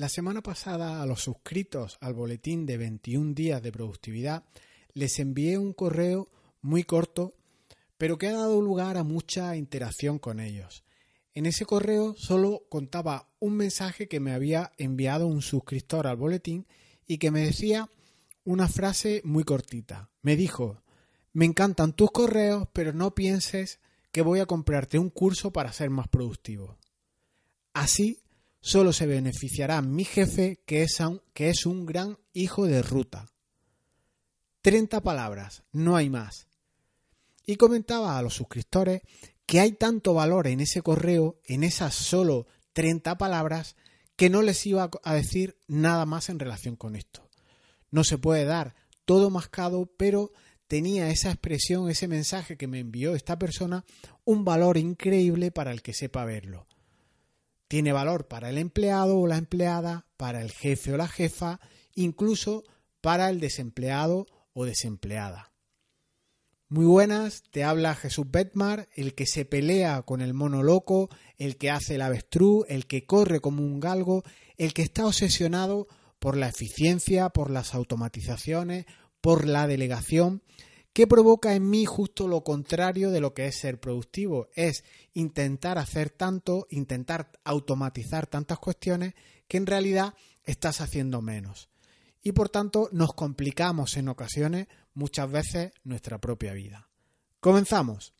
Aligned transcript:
La 0.00 0.08
semana 0.08 0.42
pasada 0.42 1.02
a 1.02 1.04
los 1.04 1.20
suscritos 1.20 1.98
al 2.00 2.14
boletín 2.14 2.64
de 2.64 2.78
21 2.78 3.34
días 3.34 3.62
de 3.62 3.70
productividad 3.70 4.44
les 4.94 5.18
envié 5.18 5.58
un 5.58 5.74
correo 5.74 6.30
muy 6.62 6.84
corto, 6.84 7.34
pero 7.98 8.16
que 8.16 8.28
ha 8.28 8.32
dado 8.32 8.62
lugar 8.62 8.96
a 8.96 9.04
mucha 9.04 9.56
interacción 9.56 10.18
con 10.18 10.40
ellos. 10.40 10.84
En 11.34 11.44
ese 11.44 11.66
correo 11.66 12.14
solo 12.16 12.62
contaba 12.70 13.28
un 13.40 13.58
mensaje 13.58 14.08
que 14.08 14.20
me 14.20 14.32
había 14.32 14.72
enviado 14.78 15.26
un 15.26 15.42
suscriptor 15.42 16.06
al 16.06 16.16
boletín 16.16 16.66
y 17.06 17.18
que 17.18 17.30
me 17.30 17.44
decía 17.44 17.90
una 18.42 18.68
frase 18.68 19.20
muy 19.22 19.44
cortita. 19.44 20.08
Me 20.22 20.34
dijo, 20.34 20.82
me 21.34 21.44
encantan 21.44 21.92
tus 21.92 22.10
correos, 22.10 22.66
pero 22.72 22.94
no 22.94 23.14
pienses 23.14 23.80
que 24.12 24.22
voy 24.22 24.40
a 24.40 24.46
comprarte 24.46 24.98
un 24.98 25.10
curso 25.10 25.52
para 25.52 25.74
ser 25.74 25.90
más 25.90 26.08
productivo. 26.08 26.78
Así 27.74 28.22
solo 28.60 28.92
se 28.92 29.06
beneficiará 29.06 29.80
mi 29.82 30.04
jefe, 30.04 30.62
que 30.66 30.82
es, 30.82 31.00
un, 31.00 31.22
que 31.32 31.48
es 31.48 31.66
un 31.66 31.86
gran 31.86 32.18
hijo 32.32 32.66
de 32.66 32.82
ruta. 32.82 33.26
30 34.62 35.00
palabras, 35.00 35.62
no 35.72 35.96
hay 35.96 36.10
más. 36.10 36.46
Y 37.46 37.56
comentaba 37.56 38.18
a 38.18 38.22
los 38.22 38.34
suscriptores 38.34 39.02
que 39.46 39.60
hay 39.60 39.72
tanto 39.72 40.14
valor 40.14 40.46
en 40.46 40.60
ese 40.60 40.82
correo, 40.82 41.40
en 41.44 41.64
esas 41.64 41.94
solo 41.94 42.46
30 42.74 43.16
palabras, 43.18 43.76
que 44.14 44.28
no 44.30 44.42
les 44.42 44.64
iba 44.66 44.90
a 45.02 45.14
decir 45.14 45.56
nada 45.66 46.04
más 46.04 46.28
en 46.28 46.38
relación 46.38 46.76
con 46.76 46.94
esto. 46.94 47.28
No 47.90 48.04
se 48.04 48.18
puede 48.18 48.44
dar 48.44 48.74
todo 49.06 49.30
mascado, 49.30 49.86
pero 49.96 50.32
tenía 50.68 51.10
esa 51.10 51.30
expresión, 51.30 51.88
ese 51.88 52.06
mensaje 52.06 52.56
que 52.56 52.68
me 52.68 52.78
envió 52.78 53.16
esta 53.16 53.38
persona, 53.38 53.84
un 54.24 54.44
valor 54.44 54.76
increíble 54.76 55.50
para 55.50 55.72
el 55.72 55.82
que 55.82 55.94
sepa 55.94 56.24
verlo 56.24 56.66
tiene 57.70 57.92
valor 57.92 58.26
para 58.26 58.50
el 58.50 58.58
empleado 58.58 59.16
o 59.16 59.28
la 59.28 59.36
empleada, 59.36 60.04
para 60.16 60.42
el 60.42 60.50
jefe 60.50 60.92
o 60.92 60.96
la 60.96 61.06
jefa, 61.06 61.60
incluso 61.94 62.64
para 63.00 63.30
el 63.30 63.38
desempleado 63.38 64.26
o 64.54 64.64
desempleada. 64.64 65.52
Muy 66.68 66.84
buenas, 66.84 67.44
te 67.52 67.62
habla 67.62 67.94
Jesús 67.94 68.26
Betmar, 68.28 68.88
el 68.96 69.14
que 69.14 69.24
se 69.24 69.44
pelea 69.44 70.02
con 70.02 70.20
el 70.20 70.34
mono 70.34 70.64
loco, 70.64 71.10
el 71.38 71.58
que 71.58 71.70
hace 71.70 71.94
el 71.94 72.02
avestruz, 72.02 72.66
el 72.68 72.88
que 72.88 73.06
corre 73.06 73.38
como 73.38 73.62
un 73.62 73.78
galgo, 73.78 74.24
el 74.56 74.74
que 74.74 74.82
está 74.82 75.06
obsesionado 75.06 75.86
por 76.18 76.36
la 76.36 76.48
eficiencia, 76.48 77.28
por 77.28 77.52
las 77.52 77.72
automatizaciones, 77.72 78.86
por 79.20 79.46
la 79.46 79.68
delegación, 79.68 80.42
que 80.92 81.06
provoca 81.06 81.54
en 81.54 81.68
mí 81.68 81.84
justo 81.84 82.26
lo 82.26 82.42
contrario 82.42 83.10
de 83.10 83.20
lo 83.20 83.32
que 83.34 83.46
es 83.46 83.58
ser 83.58 83.78
productivo, 83.78 84.48
es 84.54 84.84
intentar 85.12 85.78
hacer 85.78 86.10
tanto, 86.10 86.66
intentar 86.70 87.30
automatizar 87.44 88.26
tantas 88.26 88.58
cuestiones 88.58 89.14
que 89.46 89.56
en 89.56 89.66
realidad 89.66 90.14
estás 90.44 90.80
haciendo 90.80 91.22
menos. 91.22 91.68
Y 92.22 92.32
por 92.32 92.48
tanto 92.48 92.88
nos 92.92 93.14
complicamos 93.14 93.96
en 93.96 94.08
ocasiones, 94.08 94.68
muchas 94.94 95.30
veces, 95.30 95.72
nuestra 95.84 96.18
propia 96.18 96.52
vida. 96.52 96.88
Comenzamos. 97.40 98.12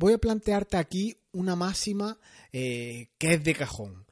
Voy 0.00 0.14
a 0.14 0.18
plantearte 0.18 0.78
aquí 0.78 1.18
una 1.30 1.56
máxima 1.56 2.18
eh, 2.54 3.08
que 3.18 3.34
es 3.34 3.44
de 3.44 3.54
cajón. 3.54 4.06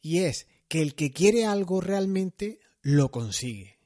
Y 0.00 0.20
es 0.20 0.46
que 0.66 0.80
el 0.80 0.94
que 0.94 1.12
quiere 1.12 1.44
algo 1.44 1.82
realmente 1.82 2.58
lo 2.80 3.10
consigue. 3.10 3.76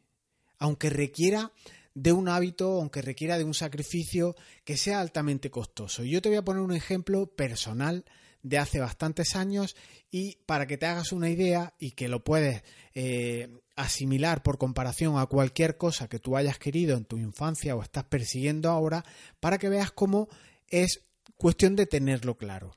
Aunque 0.59 0.91
requiera 0.91 1.51
de 1.93 2.13
un 2.13 2.29
hábito, 2.29 2.79
aunque 2.79 3.03
requiera 3.03 3.37
de 3.37 3.43
un 3.43 3.55
sacrificio 3.55 4.37
que 4.63 4.77
sea 4.77 5.01
altamente 5.01 5.51
costoso. 5.51 6.05
Yo 6.05 6.23
te 6.23 6.29
voy 6.29 6.39
a 6.39 6.45
poner 6.45 6.63
un 6.63 6.73
ejemplo 6.73 7.27
personal 7.27 8.05
de 8.45 8.59
hace 8.59 8.79
bastantes 8.79 9.35
años 9.35 9.75
y 10.09 10.37
para 10.47 10.69
que 10.69 10.79
te 10.79 10.87
hagas 10.87 11.11
una 11.11 11.31
idea 11.31 11.75
y 11.81 11.91
que 11.91 12.07
lo 12.07 12.23
puedes 12.23 12.63
eh, 12.95 13.49
asimilar 13.75 14.45
por 14.45 14.57
comparación 14.57 15.19
a 15.19 15.27
cualquier 15.27 15.77
cosa 15.77 16.09
que 16.09 16.21
tú 16.21 16.37
hayas 16.37 16.61
querido 16.61 16.97
en 16.97 17.07
tu 17.07 17.19
infancia 17.19 17.75
o 17.75 17.83
estás 17.83 18.05
persiguiendo 18.05 18.71
ahora, 18.71 19.05
para 19.41 19.59
que 19.59 19.69
veas 19.69 19.91
cómo 19.91 20.29
es 20.69 21.01
cuestión 21.41 21.75
de 21.75 21.87
tenerlo 21.87 22.37
claro. 22.37 22.77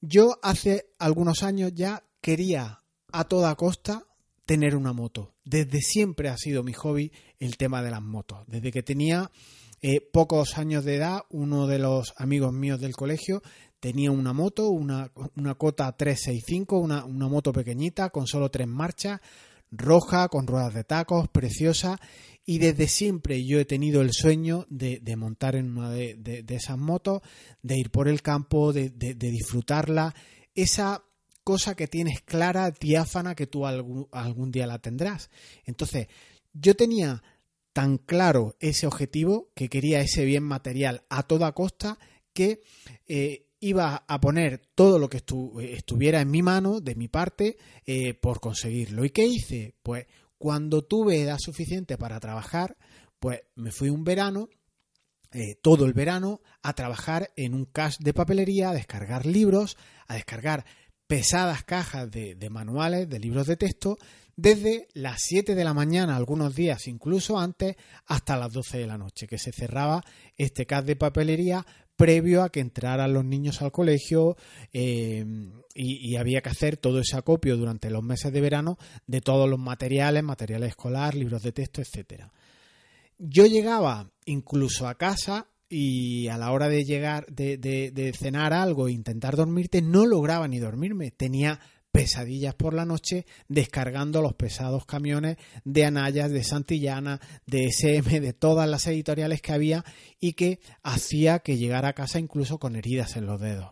Yo 0.00 0.38
hace 0.42 0.92
algunos 0.98 1.42
años 1.42 1.72
ya 1.74 2.02
quería 2.20 2.80
a 3.12 3.24
toda 3.24 3.54
costa 3.54 4.06
tener 4.44 4.74
una 4.74 4.92
moto. 4.92 5.34
Desde 5.44 5.80
siempre 5.80 6.28
ha 6.28 6.36
sido 6.36 6.64
mi 6.64 6.72
hobby 6.72 7.12
el 7.38 7.56
tema 7.56 7.82
de 7.82 7.92
las 7.92 8.02
motos. 8.02 8.40
Desde 8.48 8.72
que 8.72 8.82
tenía 8.82 9.30
eh, 9.82 10.00
pocos 10.00 10.58
años 10.58 10.84
de 10.84 10.96
edad, 10.96 11.20
uno 11.30 11.68
de 11.68 11.78
los 11.78 12.12
amigos 12.16 12.52
míos 12.52 12.80
del 12.80 12.96
colegio 12.96 13.40
tenía 13.78 14.10
una 14.10 14.32
moto, 14.32 14.68
una, 14.68 15.12
una 15.36 15.54
Cota 15.54 15.96
365, 15.96 16.76
una, 16.76 17.04
una 17.04 17.28
moto 17.28 17.52
pequeñita 17.52 18.10
con 18.10 18.26
solo 18.26 18.50
tres 18.50 18.66
marchas, 18.66 19.20
roja, 19.70 20.28
con 20.28 20.46
ruedas 20.46 20.74
de 20.74 20.84
tacos, 20.84 21.28
preciosa, 21.28 22.00
y 22.50 22.58
desde 22.58 22.88
siempre 22.88 23.44
yo 23.46 23.60
he 23.60 23.64
tenido 23.64 24.00
el 24.00 24.12
sueño 24.12 24.66
de, 24.68 25.00
montar 25.14 25.54
en 25.54 25.78
una 25.78 25.88
de, 25.92 26.44
esas 26.48 26.76
motos, 26.76 27.22
de 27.62 27.78
ir 27.78 27.90
por 27.92 28.08
el 28.08 28.22
campo, 28.22 28.72
de, 28.72 28.90
disfrutarla, 28.90 30.16
esa 30.52 31.04
cosa 31.44 31.76
que 31.76 31.86
tienes 31.86 32.22
clara, 32.22 32.72
diáfana, 32.72 33.36
que 33.36 33.46
tú 33.46 33.66
algún, 33.66 34.08
algún, 34.10 34.50
día 34.50 34.66
la 34.66 34.80
tendrás. 34.80 35.30
Entonces, 35.64 36.08
yo 36.52 36.74
tenía 36.74 37.22
tan 37.72 37.98
claro 37.98 38.56
ese 38.58 38.88
objetivo, 38.88 39.52
que 39.54 39.68
quería 39.68 40.00
ese 40.00 40.24
bien 40.24 40.42
material 40.42 41.04
a 41.08 41.22
toda 41.22 41.52
costa, 41.52 42.00
que 42.32 42.62
eh, 43.06 43.46
iba 43.60 44.04
a 44.08 44.20
poner 44.20 44.60
todo 44.74 44.98
lo 44.98 45.08
que 45.08 45.18
estu 45.18 45.60
estuviera 45.60 46.20
en 46.20 46.32
mi 46.32 46.42
mano, 46.42 46.80
de 46.80 46.96
mi 46.96 47.06
parte, 47.06 47.58
eh, 47.86 48.14
por 48.14 48.40
conseguirlo. 48.40 49.04
¿Y 49.04 49.10
qué 49.10 49.24
hice? 49.24 49.76
Pues 49.84 50.08
cuando 50.40 50.80
tuve 50.80 51.20
edad 51.20 51.36
suficiente 51.38 51.98
para 51.98 52.18
trabajar, 52.18 52.78
pues 53.18 53.42
me 53.56 53.72
fui 53.72 53.90
un 53.90 54.04
verano, 54.04 54.48
eh, 55.32 55.56
todo 55.62 55.84
el 55.84 55.92
verano, 55.92 56.40
a 56.62 56.72
trabajar 56.72 57.30
en 57.36 57.52
un 57.52 57.66
cash 57.66 57.98
de 57.98 58.14
papelería, 58.14 58.70
a 58.70 58.72
descargar 58.72 59.26
libros, 59.26 59.76
a 60.08 60.14
descargar 60.14 60.64
pesadas 61.06 61.62
cajas 61.64 62.10
de, 62.10 62.48
manuales, 62.48 63.06
de 63.10 63.18
libros 63.18 63.48
de 63.48 63.58
texto, 63.58 63.98
desde 64.34 64.88
las 64.94 65.20
7 65.20 65.54
de 65.54 65.62
la 65.62 65.74
mañana, 65.74 66.16
algunos 66.16 66.54
días 66.54 66.86
incluso 66.86 67.38
antes, 67.38 67.76
hasta 68.06 68.38
las 68.38 68.50
12 68.50 68.78
de 68.78 68.86
la 68.86 68.96
noche, 68.96 69.26
que 69.26 69.36
se 69.36 69.52
cerraba 69.52 70.02
este 70.38 70.64
cash 70.64 70.84
de 70.84 70.96
papelería 70.96 71.66
previo 72.00 72.42
a 72.42 72.48
que 72.48 72.60
entraran 72.60 73.12
los 73.12 73.26
niños 73.26 73.60
al 73.60 73.72
colegio 73.72 74.38
eh, 74.72 75.22
y, 75.74 76.16
había 76.16 76.40
que 76.40 76.48
hacer 76.48 76.78
todo 76.78 77.00
ese 77.00 77.18
acopio 77.18 77.58
durante 77.58 77.90
los 77.90 78.02
meses 78.02 78.32
de 78.32 78.40
verano 78.40 78.78
de 79.06 79.20
todos 79.20 79.48
los 79.48 79.58
materiales, 79.58 80.22
material 80.22 80.62
escolar, 80.62 81.14
libros 81.14 81.42
de 81.42 81.52
texto, 81.52 81.82
etcétera. 81.82 82.32
Yo 83.18 83.44
llegaba 83.44 84.10
incluso 84.24 84.88
a 84.88 84.94
casa 84.94 85.48
y 85.68 86.28
a 86.28 86.38
la 86.38 86.52
hora 86.52 86.70
de 86.70 86.84
llegar, 86.84 87.26
de, 87.26 87.58
de, 87.58 87.90
de 87.90 88.12
cenar 88.14 88.54
algo 88.54 88.88
e 88.88 88.92
intentar 88.92 89.36
dormirte, 89.36 89.82
no 89.82 90.06
lograba 90.06 90.48
ni 90.48 90.58
dormirme. 90.58 91.10
Tenía 91.10 91.60
pesadillas 91.90 92.54
por 92.54 92.74
la 92.74 92.84
noche 92.84 93.26
descargando 93.48 94.22
los 94.22 94.34
pesados 94.34 94.86
camiones 94.86 95.36
de 95.64 95.84
Anayas, 95.84 96.30
de 96.30 96.44
Santillana, 96.44 97.20
de 97.46 97.66
SM, 97.66 98.20
de 98.20 98.32
todas 98.32 98.68
las 98.68 98.86
editoriales 98.86 99.42
que 99.42 99.52
había 99.52 99.84
y 100.18 100.34
que 100.34 100.60
hacía 100.82 101.40
que 101.40 101.56
llegara 101.56 101.88
a 101.88 101.94
casa 101.94 102.18
incluso 102.18 102.58
con 102.58 102.76
heridas 102.76 103.16
en 103.16 103.26
los 103.26 103.40
dedos. 103.40 103.70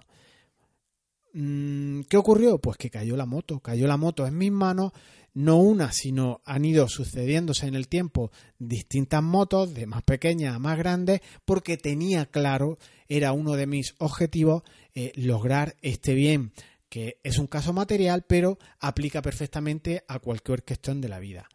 ¿Qué 1.32 2.16
ocurrió? 2.16 2.58
Pues 2.58 2.76
que 2.78 2.90
cayó 2.90 3.16
la 3.16 3.26
moto, 3.26 3.60
cayó 3.60 3.86
la 3.86 3.96
moto 3.96 4.26
en 4.26 4.36
mis 4.36 4.50
manos, 4.50 4.92
no 5.34 5.58
una, 5.58 5.92
sino 5.92 6.40
han 6.44 6.64
ido 6.64 6.88
sucediéndose 6.88 7.66
en 7.66 7.74
el 7.74 7.86
tiempo 7.86 8.32
distintas 8.58 9.22
motos, 9.22 9.72
de 9.72 9.86
más 9.86 10.02
pequeñas 10.02 10.56
a 10.56 10.58
más 10.58 10.78
grandes, 10.78 11.20
porque 11.44 11.76
tenía 11.76 12.26
claro, 12.26 12.78
era 13.08 13.32
uno 13.32 13.52
de 13.52 13.66
mis 13.66 13.94
objetivos, 13.98 14.62
eh, 14.94 15.12
lograr 15.14 15.76
este 15.80 16.14
bien 16.14 16.52
que 16.88 17.20
es 17.22 17.38
un 17.38 17.46
caso 17.46 17.72
material, 17.72 18.24
pero 18.26 18.58
aplica 18.80 19.22
perfectamente 19.22 20.04
a 20.08 20.18
cualquier 20.18 20.64
cuestión 20.64 21.00
de 21.00 21.08
la 21.08 21.18
vida. 21.18 21.48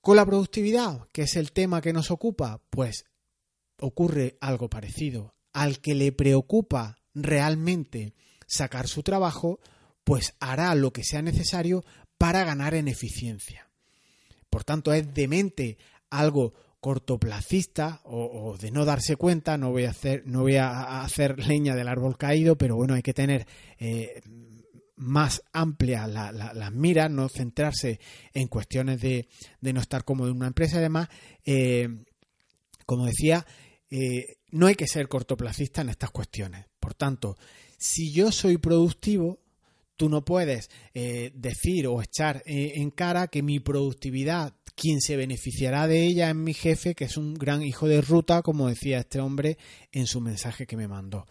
Con 0.00 0.16
la 0.16 0.24
productividad, 0.24 1.06
que 1.12 1.22
es 1.22 1.36
el 1.36 1.52
tema 1.52 1.82
que 1.82 1.92
nos 1.92 2.10
ocupa, 2.10 2.62
pues 2.70 3.04
ocurre 3.78 4.38
algo 4.40 4.70
parecido. 4.70 5.34
Al 5.52 5.80
que 5.80 5.94
le 5.94 6.12
preocupa 6.12 6.98
realmente 7.14 8.14
sacar 8.46 8.88
su 8.88 9.02
trabajo, 9.02 9.60
pues 10.04 10.34
hará 10.40 10.74
lo 10.74 10.92
que 10.92 11.04
sea 11.04 11.22
necesario 11.22 11.84
para 12.16 12.44
ganar 12.44 12.74
en 12.74 12.88
eficiencia. 12.88 13.70
Por 14.48 14.64
tanto, 14.64 14.92
es 14.92 15.12
demente 15.12 15.78
algo 16.08 16.54
cortoplacista 16.80 18.00
o, 18.04 18.56
de 18.58 18.70
no 18.70 18.84
darse 18.84 19.16
cuenta, 19.16 19.58
no 19.58 19.70
voy 19.70 19.84
a 19.84 19.90
hacer, 19.90 20.22
no 20.26 20.42
voy 20.42 20.56
a 20.56 21.02
hacer 21.02 21.38
leña 21.46 21.74
del 21.74 21.88
árbol 21.88 22.16
caído, 22.16 22.56
pero 22.56 22.76
bueno, 22.76 22.94
hay 22.94 23.02
que 23.02 23.14
tener 23.14 23.46
eh, 23.78 24.22
más 25.00 25.42
amplia 25.52 26.06
las 26.06 26.72
miras, 26.72 27.10
no 27.10 27.28
centrarse 27.28 28.00
en 28.34 28.48
cuestiones 28.48 29.00
de, 29.00 29.28
no 29.60 29.80
estar 29.80 30.04
cómodo 30.04 30.30
en 30.30 30.36
una 30.36 30.46
empresa. 30.46 30.78
Además, 30.78 31.08
eh, 31.44 31.88
como 32.84 33.06
decía, 33.06 33.46
eh, 33.90 34.36
no 34.50 34.66
hay 34.66 34.74
que 34.74 34.86
ser 34.86 35.08
cortoplacista 35.08 35.80
en 35.80 35.88
estas 35.88 36.10
cuestiones. 36.10 36.66
Por 36.78 36.94
tanto, 36.94 37.38
si 37.78 38.12
yo 38.12 38.30
soy 38.30 38.58
productivo, 38.58 39.40
tú 40.00 40.08
no 40.08 40.24
puedes 40.24 40.70
decir 40.94 41.86
o 41.86 42.00
echar 42.00 42.42
en 42.46 42.90
cara 42.90 43.28
que 43.28 43.42
mi 43.42 43.60
productividad 43.60 44.54
quien 44.80 45.02
se 45.02 45.14
beneficiará 45.14 45.86
de 45.86 46.06
ella 46.06 46.30
es 46.30 46.34
mi 46.34 46.54
jefe, 46.54 46.94
que 46.94 47.04
es 47.04 47.18
un 47.18 47.34
gran 47.34 47.62
hijo 47.62 47.86
de 47.86 48.00
ruta, 48.00 48.40
como 48.40 48.66
decía 48.66 49.00
este 49.00 49.20
hombre 49.20 49.58
en 49.92 50.06
su 50.06 50.22
mensaje 50.22 50.66
que 50.66 50.78
me 50.78 50.88
mandó. 50.88 51.26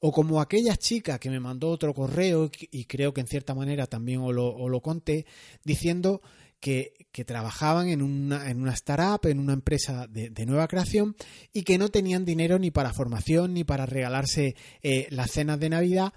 O 0.00 0.10
como 0.10 0.40
aquella 0.40 0.74
chica 0.78 1.18
que 1.18 1.28
me 1.28 1.38
mandó 1.38 1.68
otro 1.68 1.92
correo, 1.92 2.50
y 2.70 2.86
creo 2.86 3.12
que 3.12 3.20
en 3.20 3.26
cierta 3.26 3.54
manera 3.54 3.86
también 3.86 4.20
os 4.22 4.34
lo, 4.34 4.80
conté, 4.80 5.26
diciendo 5.64 6.22
que, 6.60 6.94
trabajaban 7.26 7.88
en 7.88 8.00
una, 8.00 8.50
en 8.50 8.62
una 8.62 8.72
startup, 8.72 9.28
en 9.28 9.38
una 9.38 9.52
empresa 9.52 10.06
de, 10.06 10.46
nueva 10.46 10.66
creación, 10.66 11.14
y 11.52 11.62
que 11.62 11.76
no 11.76 11.90
tenían 11.90 12.24
dinero 12.24 12.58
ni 12.58 12.70
para 12.70 12.94
formación, 12.94 13.52
ni 13.52 13.64
para 13.64 13.84
regalarse 13.84 14.56
eh, 14.82 15.08
las 15.10 15.30
cenas 15.30 15.60
de 15.60 15.68
Navidad, 15.68 16.14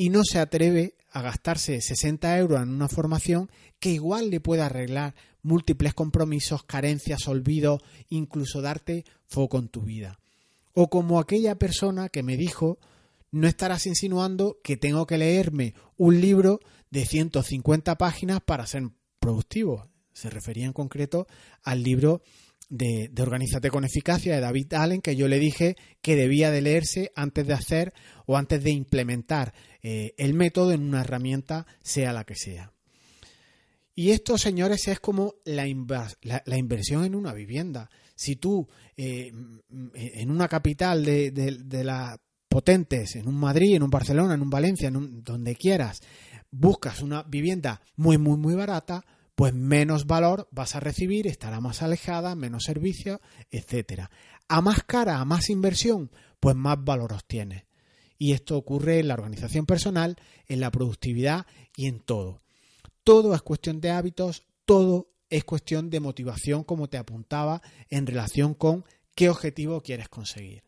y 0.00 0.08
no 0.08 0.24
se 0.24 0.38
atreve 0.38 0.94
a 1.10 1.20
gastarse 1.20 1.78
60 1.78 2.38
euros 2.38 2.62
en 2.62 2.70
una 2.70 2.88
formación 2.88 3.50
que 3.78 3.90
igual 3.90 4.30
le 4.30 4.40
puede 4.40 4.62
arreglar 4.62 5.14
múltiples 5.42 5.92
compromisos, 5.92 6.62
carencias, 6.62 7.28
olvidos, 7.28 7.82
incluso 8.08 8.62
darte 8.62 9.04
foco 9.26 9.58
en 9.58 9.68
tu 9.68 9.82
vida. 9.82 10.18
O 10.72 10.88
como 10.88 11.20
aquella 11.20 11.56
persona 11.56 12.08
que 12.08 12.22
me 12.22 12.38
dijo, 12.38 12.78
no 13.30 13.46
estarás 13.46 13.86
insinuando 13.86 14.56
que 14.64 14.78
tengo 14.78 15.06
que 15.06 15.18
leerme 15.18 15.74
un 15.98 16.18
libro 16.18 16.60
de 16.88 17.04
150 17.04 17.98
páginas 17.98 18.40
para 18.40 18.66
ser 18.66 18.88
productivo. 19.18 19.86
Se 20.14 20.30
refería 20.30 20.64
en 20.64 20.72
concreto 20.72 21.26
al 21.62 21.82
libro 21.82 22.22
de, 22.70 23.10
de 23.12 23.22
Organízate 23.22 23.70
con 23.70 23.84
Eficacia 23.84 24.34
de 24.34 24.40
David 24.40 24.72
Allen, 24.72 25.02
que 25.02 25.16
yo 25.16 25.28
le 25.28 25.38
dije 25.38 25.76
que 26.00 26.16
debía 26.16 26.50
de 26.50 26.62
leerse 26.62 27.12
antes 27.14 27.46
de 27.46 27.52
hacer 27.52 27.92
o 28.24 28.36
antes 28.36 28.62
de 28.64 28.70
implementar 28.70 29.52
eh, 29.82 30.14
el 30.16 30.34
método 30.34 30.72
en 30.72 30.82
una 30.82 31.00
herramienta, 31.00 31.66
sea 31.82 32.12
la 32.12 32.24
que 32.24 32.36
sea. 32.36 32.72
Y 33.94 34.12
esto, 34.12 34.38
señores, 34.38 34.88
es 34.88 35.00
como 35.00 35.34
la, 35.44 35.66
inversión 35.66 37.04
en 37.04 37.14
una 37.14 37.34
vivienda. 37.34 37.90
Si 38.14 38.36
tú 38.36 38.68
eh, 38.96 39.32
en 39.68 40.30
una 40.30 40.48
capital 40.48 41.04
de, 41.04 41.82
las 41.84 42.18
potentes, 42.48 43.16
en 43.16 43.28
un 43.28 43.34
Madrid, 43.34 43.76
en 43.76 43.82
un 43.82 43.90
Barcelona, 43.90 44.34
en 44.34 44.42
un 44.42 44.48
Valencia, 44.48 44.88
en 44.88 45.22
donde 45.22 45.54
quieras, 45.56 46.00
buscas 46.50 47.02
una 47.02 47.22
vivienda 47.24 47.82
muy, 47.96 48.16
muy, 48.16 48.38
muy 48.38 48.54
barata, 48.54 49.04
pues 49.40 49.54
menos 49.54 50.06
valor 50.06 50.48
vas 50.50 50.76
a 50.76 50.80
recibir, 50.80 51.26
estará 51.26 51.62
más 51.62 51.80
alejada, 51.80 52.34
menos 52.34 52.64
servicios, 52.64 53.20
etcétera. 53.50 54.10
A 54.48 54.60
más 54.60 54.84
cara, 54.84 55.18
a 55.18 55.24
más 55.24 55.48
inversión, 55.48 56.10
pues 56.40 56.54
más 56.54 56.76
valor 56.84 57.14
obtienes. 57.14 57.64
Y 58.18 58.32
esto 58.32 58.58
ocurre 58.58 58.98
en 58.98 59.08
la 59.08 59.14
organización 59.14 59.64
personal, 59.64 60.16
en 60.46 60.60
la 60.60 60.70
productividad 60.70 61.46
y 61.74 61.86
en 61.86 62.00
todo. 62.00 62.42
Todo 63.02 63.34
es 63.34 63.40
cuestión 63.40 63.80
de 63.80 63.88
hábitos, 63.88 64.42
todo 64.66 65.08
es 65.30 65.44
cuestión 65.44 65.88
de 65.88 66.00
motivación, 66.00 66.62
como 66.62 66.90
te 66.90 66.98
apuntaba, 66.98 67.62
en 67.88 68.06
relación 68.06 68.52
con 68.52 68.84
qué 69.14 69.30
objetivo 69.30 69.80
quieres 69.80 70.10
conseguir. 70.10 70.64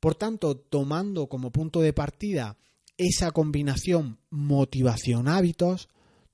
Por 0.00 0.14
tanto, 0.14 0.56
tomando 0.56 1.28
como 1.28 1.52
punto 1.52 1.82
de 1.82 1.92
partida 1.92 2.56
esa 2.96 3.30
combinación 3.30 4.20
motivación-hábitos, 4.30 5.90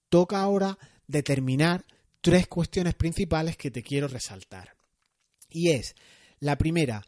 toca 0.08 0.40
ahora 0.40 0.78
determinar 1.06 1.84
tres 2.20 2.46
cuestiones 2.46 2.94
principales 2.94 3.56
que 3.56 3.70
te 3.70 3.82
quiero 3.82 4.08
resaltar. 4.08 4.76
Y 5.48 5.70
es, 5.70 5.94
la 6.40 6.56
primera, 6.56 7.04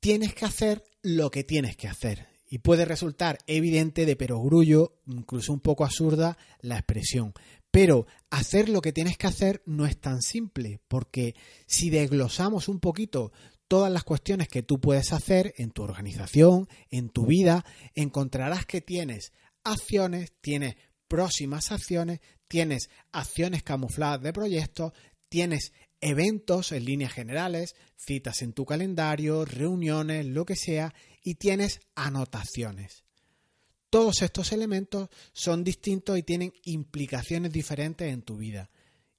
tienes 0.00 0.34
que 0.34 0.44
hacer 0.44 0.84
lo 1.02 1.30
que 1.30 1.44
tienes 1.44 1.76
que 1.76 1.88
hacer 1.88 2.28
y 2.50 2.58
puede 2.58 2.84
resultar 2.84 3.38
evidente 3.46 4.06
de 4.06 4.16
perogrullo, 4.16 5.00
incluso 5.06 5.52
un 5.52 5.60
poco 5.60 5.84
absurda 5.84 6.38
la 6.60 6.76
expresión. 6.78 7.34
Pero 7.70 8.06
hacer 8.30 8.68
lo 8.68 8.80
que 8.80 8.92
tienes 8.92 9.18
que 9.18 9.26
hacer 9.26 9.62
no 9.66 9.86
es 9.86 10.00
tan 10.00 10.22
simple, 10.22 10.80
porque 10.88 11.34
si 11.66 11.90
desglosamos 11.90 12.68
un 12.68 12.80
poquito 12.80 13.32
todas 13.68 13.92
las 13.92 14.04
cuestiones 14.04 14.48
que 14.48 14.62
tú 14.62 14.80
puedes 14.80 15.12
hacer 15.12 15.52
en 15.58 15.70
tu 15.70 15.82
organización, 15.82 16.68
en 16.90 17.10
tu 17.10 17.26
vida, 17.26 17.66
encontrarás 17.94 18.64
que 18.64 18.80
tienes 18.80 19.32
acciones, 19.62 20.32
tienes 20.40 20.76
próximas 21.06 21.70
acciones, 21.70 22.20
tienes 22.48 22.90
acciones 23.12 23.62
camufladas 23.62 24.22
de 24.22 24.32
proyectos, 24.32 24.92
tienes 25.28 25.72
eventos 26.00 26.72
en 26.72 26.84
líneas 26.84 27.12
generales, 27.12 27.76
citas 27.96 28.42
en 28.42 28.52
tu 28.52 28.64
calendario, 28.64 29.44
reuniones, 29.44 30.26
lo 30.26 30.44
que 30.44 30.56
sea, 30.56 30.94
y 31.22 31.34
tienes 31.34 31.80
anotaciones. 31.94 33.04
Todos 33.90 34.22
estos 34.22 34.52
elementos 34.52 35.08
son 35.32 35.64
distintos 35.64 36.18
y 36.18 36.22
tienen 36.22 36.52
implicaciones 36.64 37.52
diferentes 37.52 38.12
en 38.12 38.22
tu 38.22 38.36
vida. 38.36 38.70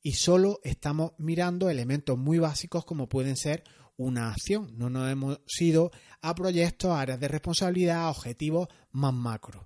Y 0.01 0.13
solo 0.13 0.59
estamos 0.63 1.13
mirando 1.17 1.69
elementos 1.69 2.17
muy 2.17 2.39
básicos 2.39 2.85
como 2.85 3.09
pueden 3.09 3.35
ser 3.35 3.63
una 3.97 4.31
acción. 4.31 4.77
No 4.77 4.89
nos 4.89 5.11
hemos 5.11 5.39
ido 5.59 5.91
a 6.21 6.33
proyectos, 6.35 6.91
áreas 6.91 7.19
de 7.19 7.27
responsabilidad, 7.27 8.09
objetivos 8.09 8.69
más 8.91 9.13
macro. 9.13 9.65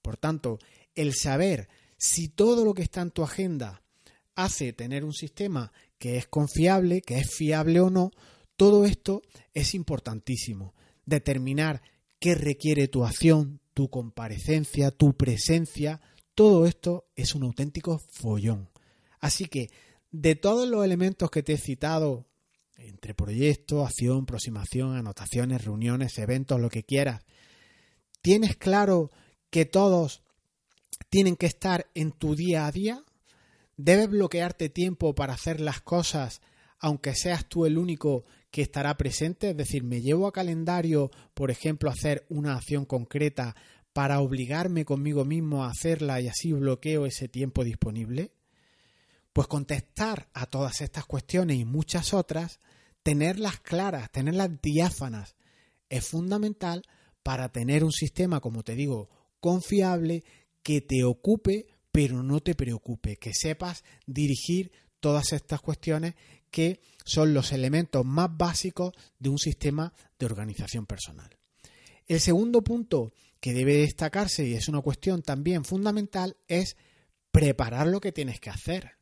Por 0.00 0.16
tanto, 0.16 0.58
el 0.94 1.14
saber 1.14 1.68
si 1.96 2.28
todo 2.28 2.64
lo 2.64 2.74
que 2.74 2.82
está 2.82 3.00
en 3.00 3.10
tu 3.10 3.22
agenda 3.22 3.82
hace 4.34 4.72
tener 4.72 5.04
un 5.04 5.12
sistema 5.12 5.72
que 5.98 6.16
es 6.16 6.26
confiable, 6.26 7.02
que 7.02 7.18
es 7.18 7.30
fiable 7.30 7.80
o 7.80 7.90
no, 7.90 8.10
todo 8.56 8.84
esto 8.84 9.22
es 9.52 9.74
importantísimo. 9.74 10.74
Determinar 11.06 11.82
qué 12.18 12.34
requiere 12.34 12.88
tu 12.88 13.04
acción, 13.04 13.60
tu 13.74 13.88
comparecencia, 13.90 14.90
tu 14.90 15.16
presencia, 15.16 16.00
todo 16.34 16.66
esto 16.66 17.06
es 17.16 17.34
un 17.34 17.44
auténtico 17.44 17.98
follón. 17.98 18.70
Así 19.20 19.46
que, 19.46 19.70
de 20.10 20.34
todos 20.34 20.68
los 20.68 20.84
elementos 20.84 21.30
que 21.30 21.42
te 21.42 21.54
he 21.54 21.58
citado, 21.58 22.26
entre 22.76 23.14
proyecto, 23.14 23.84
acción, 23.84 24.22
aproximación, 24.22 24.96
anotaciones, 24.96 25.64
reuniones, 25.64 26.18
eventos, 26.18 26.60
lo 26.60 26.70
que 26.70 26.84
quieras, 26.84 27.24
¿tienes 28.20 28.56
claro 28.56 29.10
que 29.50 29.64
todos 29.64 30.23
tienen 31.14 31.36
que 31.36 31.46
estar 31.46 31.86
en 31.94 32.10
tu 32.10 32.34
día 32.34 32.66
a 32.66 32.72
día? 32.72 33.04
¿Debes 33.76 34.08
bloquearte 34.08 34.68
tiempo 34.68 35.14
para 35.14 35.34
hacer 35.34 35.60
las 35.60 35.80
cosas 35.80 36.42
aunque 36.80 37.14
seas 37.14 37.48
tú 37.48 37.66
el 37.66 37.78
único 37.78 38.24
que 38.50 38.62
estará 38.62 38.96
presente? 38.96 39.50
Es 39.50 39.56
decir, 39.56 39.84
¿me 39.84 40.00
llevo 40.00 40.26
a 40.26 40.32
calendario, 40.32 41.12
por 41.34 41.52
ejemplo, 41.52 41.88
hacer 41.88 42.26
una 42.30 42.56
acción 42.56 42.84
concreta 42.84 43.54
para 43.92 44.18
obligarme 44.18 44.84
conmigo 44.84 45.24
mismo 45.24 45.62
a 45.62 45.70
hacerla 45.70 46.20
y 46.20 46.26
así 46.26 46.52
bloqueo 46.52 47.06
ese 47.06 47.28
tiempo 47.28 47.62
disponible? 47.62 48.32
Pues 49.32 49.46
contestar 49.46 50.26
a 50.34 50.46
todas 50.46 50.80
estas 50.80 51.04
cuestiones 51.04 51.58
y 51.58 51.64
muchas 51.64 52.12
otras, 52.12 52.58
tenerlas 53.04 53.60
claras, 53.60 54.10
tenerlas 54.10 54.50
diáfanas, 54.60 55.36
es 55.88 56.08
fundamental 56.08 56.82
para 57.22 57.52
tener 57.52 57.84
un 57.84 57.92
sistema, 57.92 58.40
como 58.40 58.64
te 58.64 58.74
digo, 58.74 59.10
confiable, 59.38 60.24
que 60.64 60.80
te 60.80 61.04
ocupe 61.04 61.68
pero 61.92 62.24
no 62.24 62.40
te 62.40 62.56
preocupe, 62.56 63.18
que 63.18 63.30
sepas 63.32 63.84
dirigir 64.04 64.72
todas 64.98 65.32
estas 65.32 65.60
cuestiones 65.60 66.16
que 66.50 66.80
son 67.04 67.32
los 67.32 67.52
elementos 67.52 68.04
más 68.04 68.36
básicos 68.36 68.94
de 69.20 69.28
un 69.28 69.38
sistema 69.38 69.92
de 70.18 70.26
organización 70.26 70.86
personal. 70.86 71.30
El 72.08 72.18
segundo 72.18 72.64
punto 72.64 73.12
que 73.38 73.52
debe 73.52 73.76
destacarse, 73.76 74.44
y 74.44 74.54
es 74.54 74.68
una 74.68 74.80
cuestión 74.80 75.22
también 75.22 75.64
fundamental, 75.64 76.36
es 76.48 76.76
preparar 77.30 77.86
lo 77.86 78.00
que 78.00 78.10
tienes 78.10 78.40
que 78.40 78.50
hacer. 78.50 78.96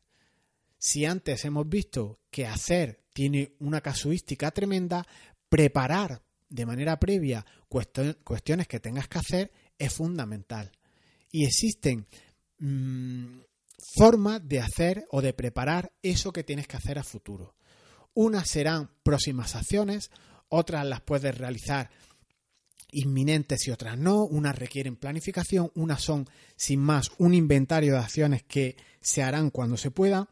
Si 0.76 1.07
antes 1.07 1.47
hemos 1.47 1.66
visto 1.66 2.21
que 2.31 2.47
hacer 2.47 3.04
tiene 3.14 3.54
una 3.59 3.81
casuística 3.81 4.50
tremenda, 4.50 5.07
preparar 5.49 6.21
de 6.50 6.66
manera 6.66 7.00
previa 7.00 7.47
cuestiones 7.69 8.69
que 8.69 8.81
tengas 8.81 9.09
que 9.09 9.19
hacer 9.19 9.52
es 9.78 9.95
fundamental. 9.95 10.73
Y 11.33 11.47
existen 11.47 12.07
Mm, 12.65 13.41
formas 13.97 14.41
de 14.49 14.61
hacer 14.61 15.05
o 15.11 15.21
de 15.21 15.33
preparar 15.33 15.93
eso 16.01 16.33
que 16.33 16.45
tienes 16.45 16.69
que 16.69 16.77
hacer 16.77 16.97
a 16.97 17.03
futuro. 17.03 17.57
Unas 18.15 18.49
serán 18.49 18.89
próximas 19.03 19.57
acciones, 19.57 20.12
otras 20.49 20.87
las 20.87 21.01
puedes 21.01 21.37
realizar 21.37 21.91
inminentes 22.93 23.67
y 23.67 23.73
otras 23.73 23.99
no, 23.99 24.23
unas 24.23 24.57
requieren 24.57 24.95
planificación, 24.95 25.73
unas 25.75 26.03
son 26.03 26.29
sin 26.55 26.79
más 26.79 27.11
un 27.19 27.35
inventario 27.35 27.95
de 27.95 27.99
acciones 27.99 28.45
que 28.45 28.77
se 29.01 29.25
harán 29.25 29.51
cuando 29.51 29.77
se 29.77 29.91
pueda 29.91 30.29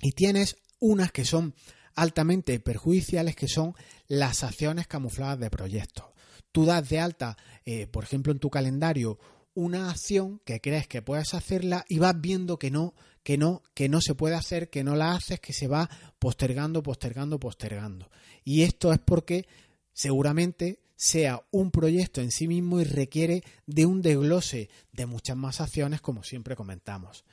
y 0.00 0.12
tienes 0.12 0.56
unas 0.78 1.12
que 1.12 1.26
son 1.26 1.54
altamente 1.94 2.58
perjudiciales 2.58 3.36
que 3.36 3.48
son 3.48 3.74
las 4.08 4.44
acciones 4.44 4.86
camufladas 4.86 5.40
de 5.40 5.50
proyectos. 5.50 6.06
Tú 6.52 6.64
das 6.64 6.88
de 6.88 7.00
alta, 7.00 7.36
eh, 7.66 7.86
por 7.86 8.02
ejemplo, 8.02 8.32
en 8.32 8.38
tu 8.38 8.48
calendario 8.48 9.18
una 9.54 9.90
acción 9.90 10.40
que 10.44 10.60
crees 10.60 10.86
que 10.86 11.02
puedes 11.02 11.34
hacerla 11.34 11.84
y 11.88 11.98
vas 11.98 12.20
viendo 12.20 12.58
que 12.58 12.70
no, 12.70 12.94
que 13.22 13.36
no, 13.38 13.62
que 13.74 13.88
no 13.88 14.00
se 14.00 14.14
puede 14.14 14.34
hacer, 14.34 14.70
que 14.70 14.84
no 14.84 14.96
la 14.96 15.12
haces, 15.12 15.40
que 15.40 15.52
se 15.52 15.66
va 15.66 15.90
postergando, 16.18 16.82
postergando, 16.82 17.38
postergando. 17.38 18.10
Y 18.44 18.62
esto 18.62 18.92
es 18.92 18.98
porque 18.98 19.46
seguramente 19.92 20.80
sea 20.96 21.42
un 21.50 21.70
proyecto 21.70 22.20
en 22.20 22.30
sí 22.30 22.46
mismo 22.46 22.80
y 22.80 22.84
requiere 22.84 23.42
de 23.66 23.86
un 23.86 24.02
desglose 24.02 24.68
de 24.92 25.06
muchas 25.06 25.36
más 25.36 25.60
acciones, 25.60 26.00
como 26.00 26.22
siempre 26.22 26.56
comentamos. 26.56 27.24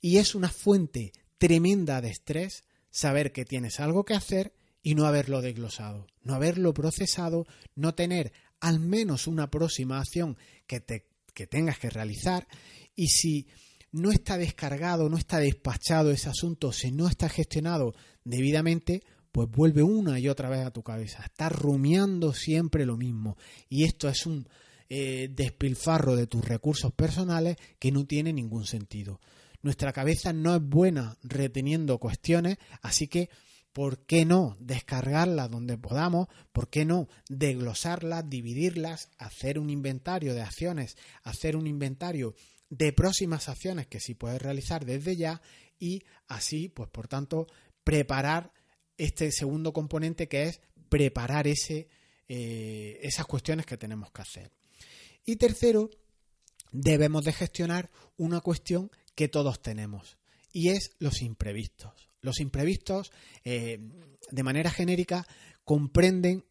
Y 0.00 0.18
es 0.18 0.34
una 0.34 0.48
fuente 0.48 1.12
tremenda 1.38 2.00
de 2.00 2.10
estrés 2.10 2.64
saber 2.90 3.32
que 3.32 3.44
tienes 3.44 3.80
algo 3.80 4.04
que 4.04 4.14
hacer 4.14 4.54
y 4.82 4.94
no 4.94 5.06
haberlo 5.06 5.40
desglosado, 5.40 6.06
no 6.22 6.34
haberlo 6.34 6.74
procesado, 6.74 7.46
no 7.74 7.94
tener 7.94 8.32
al 8.60 8.80
menos 8.80 9.26
una 9.26 9.50
próxima 9.50 9.98
acción 9.98 10.38
que, 10.66 10.80
te, 10.80 11.06
que 11.34 11.46
tengas 11.46 11.78
que 11.78 11.90
realizar 11.90 12.46
y 12.94 13.08
si 13.08 13.48
no 13.92 14.10
está 14.10 14.38
descargado, 14.38 15.08
no 15.08 15.16
está 15.16 15.38
despachado 15.38 16.10
ese 16.10 16.28
asunto, 16.28 16.72
si 16.72 16.90
no 16.90 17.06
está 17.08 17.28
gestionado 17.28 17.94
debidamente, 18.24 19.02
pues 19.30 19.48
vuelve 19.50 19.82
una 19.82 20.18
y 20.18 20.28
otra 20.28 20.48
vez 20.48 20.64
a 20.64 20.70
tu 20.70 20.82
cabeza. 20.82 21.22
Estás 21.24 21.52
rumiando 21.52 22.32
siempre 22.32 22.86
lo 22.86 22.96
mismo. 22.96 23.36
Y 23.68 23.84
esto 23.84 24.08
es 24.08 24.26
un 24.26 24.48
eh, 24.88 25.28
despilfarro 25.32 26.16
de 26.16 26.26
tus 26.26 26.44
recursos 26.44 26.92
personales 26.92 27.56
que 27.78 27.90
no 27.90 28.04
tiene 28.04 28.32
ningún 28.32 28.64
sentido. 28.64 29.20
Nuestra 29.62 29.92
cabeza 29.92 30.32
no 30.32 30.54
es 30.54 30.62
buena 30.62 31.16
reteniendo 31.22 31.98
cuestiones, 31.98 32.58
así 32.82 33.08
que 33.08 33.30
¿por 33.74 34.06
qué 34.06 34.24
no 34.24 34.56
descargarlas 34.60 35.50
donde 35.50 35.76
podamos? 35.76 36.28
¿Por 36.52 36.70
qué 36.70 36.84
no 36.86 37.08
desglosarlas, 37.28 38.30
dividirlas, 38.30 39.10
hacer 39.18 39.58
un 39.58 39.68
inventario 39.68 40.32
de 40.32 40.42
acciones, 40.42 40.96
hacer 41.24 41.56
un 41.56 41.66
inventario 41.66 42.36
de 42.70 42.92
próximas 42.92 43.48
acciones 43.48 43.88
que 43.88 44.00
sí 44.00 44.14
puedes 44.14 44.40
realizar 44.40 44.86
desde 44.86 45.16
ya 45.16 45.42
y 45.78 46.04
así, 46.28 46.68
pues 46.68 46.88
por 46.88 47.08
tanto, 47.08 47.48
preparar 47.82 48.52
este 48.96 49.32
segundo 49.32 49.72
componente 49.72 50.28
que 50.28 50.44
es 50.44 50.60
preparar 50.88 51.48
ese, 51.48 51.88
eh, 52.28 53.00
esas 53.02 53.26
cuestiones 53.26 53.66
que 53.66 53.76
tenemos 53.76 54.12
que 54.12 54.22
hacer. 54.22 54.52
Y 55.26 55.34
tercero, 55.34 55.90
debemos 56.70 57.24
de 57.24 57.32
gestionar 57.32 57.90
una 58.16 58.40
cuestión 58.40 58.92
que 59.16 59.26
todos 59.26 59.60
tenemos 59.60 60.16
y 60.52 60.68
es 60.68 60.92
los 61.00 61.22
imprevistos. 61.22 62.13
Los 62.24 62.40
imprevistos, 62.40 63.12
eh, 63.44 63.78
de 64.30 64.42
manera 64.42 64.70
genérica, 64.70 65.26
comprenden 65.62 66.44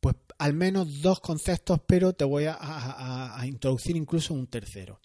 pues 0.00 0.16
al 0.38 0.54
menos 0.54 1.02
dos 1.02 1.20
conceptos, 1.20 1.80
pero 1.86 2.14
te 2.14 2.24
voy 2.24 2.44
a, 2.48 3.40
introducir 3.44 3.96
incluso 3.96 4.34
un 4.34 4.46
tercero. 4.48 5.00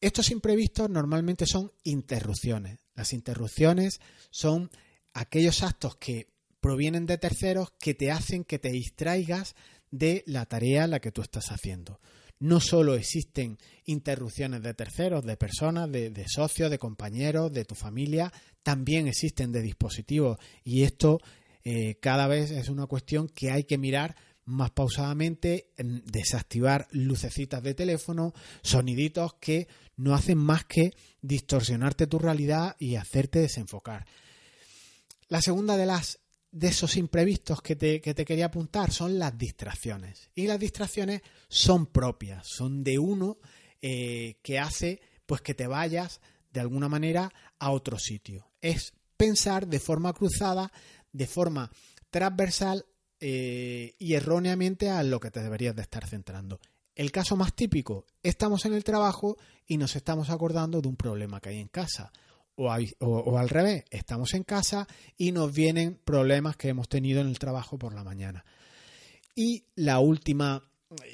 Estos 0.00 0.30
imprevistos 0.30 0.90
normalmente 0.90 1.46
son 1.46 1.70
interrupciones. 1.84 2.80
Las 2.94 3.12
interrupciones 3.12 4.00
son 4.30 4.70
aquellos 5.12 5.62
actos 5.62 5.96
que 5.96 6.28
provienen 6.60 7.06
de 7.06 7.18
terceros 7.18 7.72
que 7.78 7.94
te 7.94 8.10
hacen 8.10 8.44
que 8.44 8.58
te 8.58 8.70
distraigas 8.70 9.54
de 9.90 10.24
la 10.26 10.46
tarea 10.46 10.86
la 10.86 11.00
que 11.00 11.12
tú 11.12 11.22
estás 11.22 11.52
haciendo. 11.52 12.00
No 12.40 12.58
solo 12.58 12.94
existen 12.94 13.58
interrupciones 13.84 14.62
de 14.62 14.72
terceros, 14.72 15.26
de 15.26 15.36
personas, 15.36 15.92
de, 15.92 16.24
socios, 16.26 16.70
de 16.70 16.78
compañeros, 16.78 17.52
de 17.52 17.66
tu 17.66 17.74
familia, 17.74 18.32
también 18.62 19.08
existen 19.08 19.52
de 19.52 19.62
dispositivos 19.62 20.38
y 20.64 20.82
esto 20.82 21.20
eh, 21.64 21.98
cada 22.00 22.26
vez 22.26 22.50
es 22.50 22.68
una 22.68 22.86
cuestión 22.86 23.28
que 23.28 23.50
hay 23.50 23.64
que 23.64 23.78
mirar 23.78 24.16
más 24.44 24.70
pausadamente, 24.70 25.70
desactivar 25.76 26.88
lucecitas 26.90 27.62
de 27.62 27.74
teléfono, 27.74 28.32
soniditos 28.62 29.34
que 29.34 29.68
no 29.96 30.14
hacen 30.14 30.38
más 30.38 30.64
que 30.64 30.92
distorsionarte 31.20 32.06
tu 32.06 32.18
realidad 32.18 32.74
y 32.78 32.96
hacerte 32.96 33.38
desenfocar. 33.38 34.06
La 35.28 35.40
segunda 35.40 35.76
de 35.76 35.86
las 35.86 36.18
de 36.50 36.68
esos 36.68 36.96
imprevistos 36.96 37.62
que 37.62 37.76
te, 37.76 38.00
quería 38.00 38.46
apuntar 38.46 38.90
son 38.90 39.18
las 39.18 39.36
distracciones. 39.38 40.30
Y 40.34 40.48
las 40.48 40.58
distracciones 40.58 41.22
son 41.48 41.86
propias, 41.86 42.44
son 42.48 42.82
de 42.82 42.98
uno 42.98 43.38
eh, 43.80 44.38
que 44.42 44.58
hace 44.58 45.00
pues 45.26 45.42
que 45.42 45.54
te 45.54 45.68
vayas 45.68 46.20
de 46.52 46.58
alguna 46.58 46.88
manera 46.88 47.32
a 47.60 47.70
otro 47.70 47.98
sitio. 47.98 48.49
Es 48.60 48.92
pensar 49.16 49.66
de 49.66 49.80
forma 49.80 50.12
cruzada, 50.12 50.72
de 51.12 51.26
forma 51.26 51.70
transversal 52.10 52.86
eh, 53.20 53.94
y 53.98 54.14
erróneamente 54.14 54.90
a 54.90 55.02
lo 55.02 55.20
que 55.20 55.30
te 55.30 55.42
deberías 55.42 55.76
de 55.76 55.82
estar 55.82 56.06
centrando. 56.06 56.60
El 56.94 57.12
caso 57.12 57.36
más 57.36 57.54
típico, 57.54 58.06
estamos 58.22 58.64
en 58.66 58.74
el 58.74 58.84
trabajo 58.84 59.38
y 59.66 59.76
nos 59.76 59.96
estamos 59.96 60.30
acordando 60.30 60.80
de 60.80 60.88
un 60.88 60.96
problema 60.96 61.40
que 61.40 61.50
hay 61.50 61.58
en 61.58 61.68
casa 61.68 62.12
o, 62.98 63.38
al 63.38 63.48
revés, 63.48 63.84
estamos 63.90 64.34
en 64.34 64.44
casa 64.44 64.86
y 65.16 65.32
nos 65.32 65.54
vienen 65.54 65.98
problemas 66.04 66.56
que 66.56 66.68
hemos 66.68 66.88
tenido 66.88 67.20
en 67.20 67.28
el 67.28 67.38
trabajo 67.38 67.78
por 67.78 67.94
la 67.94 68.04
mañana. 68.04 68.44
Y 69.34 69.64
la 69.76 70.00
última, 70.00 70.62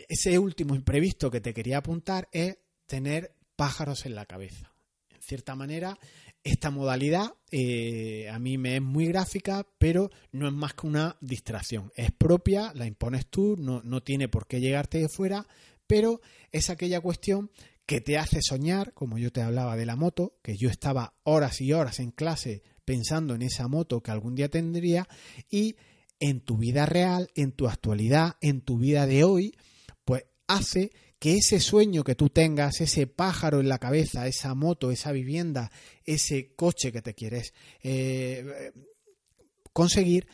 ese 0.08 0.38
último 0.38 0.74
imprevisto 0.74 1.30
que 1.30 1.40
te 1.40 1.54
quería 1.54 1.78
apuntar 1.78 2.28
es 2.32 2.58
tener 2.86 3.34
pájaros 3.54 4.06
en 4.06 4.14
la 4.14 4.26
cabeza. 4.26 4.72
En 5.14 5.22
cierta 5.22 5.54
manera, 5.54 5.98
esta 6.46 6.70
modalidad 6.70 7.34
eh, 7.50 8.28
a 8.30 8.38
mí 8.38 8.56
me 8.56 8.76
es 8.76 8.82
muy 8.82 9.06
gráfica, 9.06 9.66
pero 9.78 10.10
no 10.30 10.46
es 10.46 10.54
más 10.54 10.74
que 10.74 10.86
una 10.86 11.16
distracción. 11.20 11.90
Es 11.96 12.12
propia, 12.12 12.72
la 12.74 12.86
impones 12.86 13.26
tú, 13.26 13.56
no, 13.58 13.82
no 13.82 14.02
tiene 14.02 14.28
por 14.28 14.46
qué 14.46 14.60
llegarte 14.60 14.98
de 14.98 15.08
fuera, 15.08 15.46
pero 15.88 16.20
es 16.52 16.70
aquella 16.70 17.00
cuestión 17.00 17.50
que 17.84 18.00
te 18.00 18.16
hace 18.16 18.38
soñar, 18.42 18.92
como 18.94 19.18
yo 19.18 19.32
te 19.32 19.42
hablaba 19.42 19.76
de 19.76 19.86
la 19.86 19.96
moto, 19.96 20.38
que 20.42 20.56
yo 20.56 20.68
estaba 20.68 21.14
horas 21.24 21.60
y 21.60 21.72
horas 21.72 21.98
en 21.98 22.12
clase 22.12 22.62
pensando 22.84 23.34
en 23.34 23.42
esa 23.42 23.66
moto 23.66 24.00
que 24.00 24.12
algún 24.12 24.36
día 24.36 24.48
tendría 24.48 25.08
y 25.50 25.74
en 26.20 26.40
tu 26.40 26.56
vida 26.56 26.86
real, 26.86 27.28
en 27.34 27.52
tu 27.52 27.66
actualidad, 27.66 28.36
en 28.40 28.60
tu 28.60 28.78
vida 28.78 29.06
de 29.06 29.24
hoy, 29.24 29.56
pues 30.04 30.24
hace 30.46 30.92
que 31.18 31.37
ese 31.37 31.61
sueño 31.61 32.04
que 32.04 32.14
tú 32.14 32.28
tengas, 32.28 32.80
ese 32.80 33.06
pájaro 33.06 33.61
en 33.61 33.68
la 33.68 33.78
cabeza, 33.78 34.26
esa 34.26 34.54
moto, 34.54 34.90
esa 34.90 35.12
vivienda, 35.12 35.70
ese 36.04 36.54
coche 36.54 36.92
que 36.92 37.02
te 37.02 37.14
quieres 37.14 37.54
eh, 37.82 38.73
conseguir, 39.73 40.26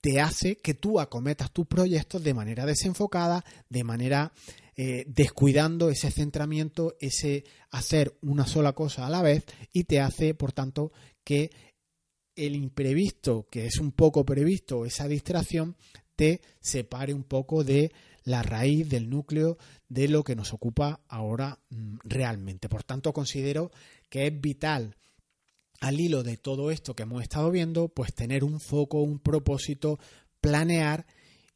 te 0.00 0.20
hace 0.20 0.56
que 0.56 0.74
tú 0.74 1.00
acometas 1.00 1.52
tus 1.52 1.66
proyectos 1.66 2.22
de 2.22 2.34
manera 2.34 2.64
desenfocada, 2.64 3.44
de 3.68 3.84
manera 3.84 4.32
eh, 4.76 5.04
descuidando 5.08 5.90
ese 5.90 6.10
centramiento, 6.10 6.96
ese 7.00 7.44
hacer 7.70 8.16
una 8.22 8.46
sola 8.46 8.72
cosa 8.72 9.06
a 9.06 9.10
la 9.10 9.22
vez 9.22 9.44
y 9.72 9.84
te 9.84 10.00
hace, 10.00 10.34
por 10.34 10.52
tanto, 10.52 10.92
que 11.24 11.50
el 12.36 12.54
imprevisto, 12.54 13.48
que 13.50 13.66
es 13.66 13.78
un 13.78 13.92
poco 13.92 14.24
previsto, 14.24 14.84
esa 14.84 15.08
distracción, 15.08 15.76
te 16.14 16.40
separe 16.60 17.14
un 17.14 17.24
poco 17.24 17.64
de 17.64 17.90
la 18.26 18.42
raíz, 18.42 18.88
del 18.88 19.08
núcleo 19.08 19.56
de 19.88 20.08
lo 20.08 20.24
que 20.24 20.36
nos 20.36 20.52
ocupa 20.52 21.00
ahora 21.08 21.60
mm, 21.70 21.98
realmente. 22.04 22.68
Por 22.68 22.82
tanto, 22.82 23.12
considero 23.12 23.70
que 24.10 24.26
es 24.26 24.40
vital 24.40 24.96
al 25.80 26.00
hilo 26.00 26.22
de 26.22 26.36
todo 26.36 26.70
esto 26.70 26.94
que 26.94 27.04
hemos 27.04 27.22
estado 27.22 27.50
viendo, 27.50 27.88
pues 27.88 28.12
tener 28.14 28.42
un 28.42 28.60
foco, 28.60 29.00
un 29.00 29.20
propósito, 29.20 29.98
planear 30.40 31.06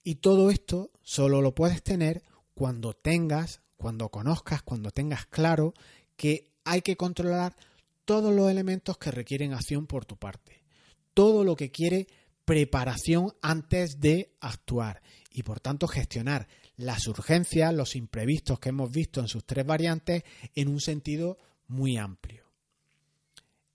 y 0.05 0.17
todo 0.17 0.51
esto 0.51 0.91
solo 1.03 1.43
lo 1.43 1.55
puedes 1.55 1.83
tener 1.83 2.23
cuando 2.55 2.95
tengas, 2.95 3.61
cuando 3.77 4.09
conozcas, 4.09 4.63
cuando 4.63 4.93
tengas 4.93 5.27
claro 5.27 5.75
que 6.17 6.53
hay 6.65 6.83
que 6.83 6.97
controlar 6.97 7.57
todos 8.05 8.33
los 8.33 8.49
elementos 8.49 8.97
que 8.97 9.11
requieren 9.11 9.55
acción 9.55 9.87
por 9.87 10.05
tu 10.05 10.17
parte. 10.17 10.63
Todo 11.15 11.43
lo 11.43 11.57
que 11.57 11.73
quiere 11.73 12.07
preparación 12.45 13.33
antes 13.43 13.99
de 13.99 14.37
actuar 14.41 15.03
y 15.33 15.43
por 15.43 15.61
tanto 15.61 15.89
gestionar 15.89 16.49
las 16.81 17.07
urgencias, 17.07 17.75
los 17.75 17.97
imprevistos 17.97 18.59
que 18.59 18.71
hemos 18.71 18.91
visto 18.91 19.21
en 19.21 19.29
sus 19.29 19.45
tres 19.45 19.67
variantes 19.67 20.25
en 20.55 20.69
un 20.69 20.81
sentido 20.81 21.39
muy 21.69 21.97
amplio. 21.97 22.45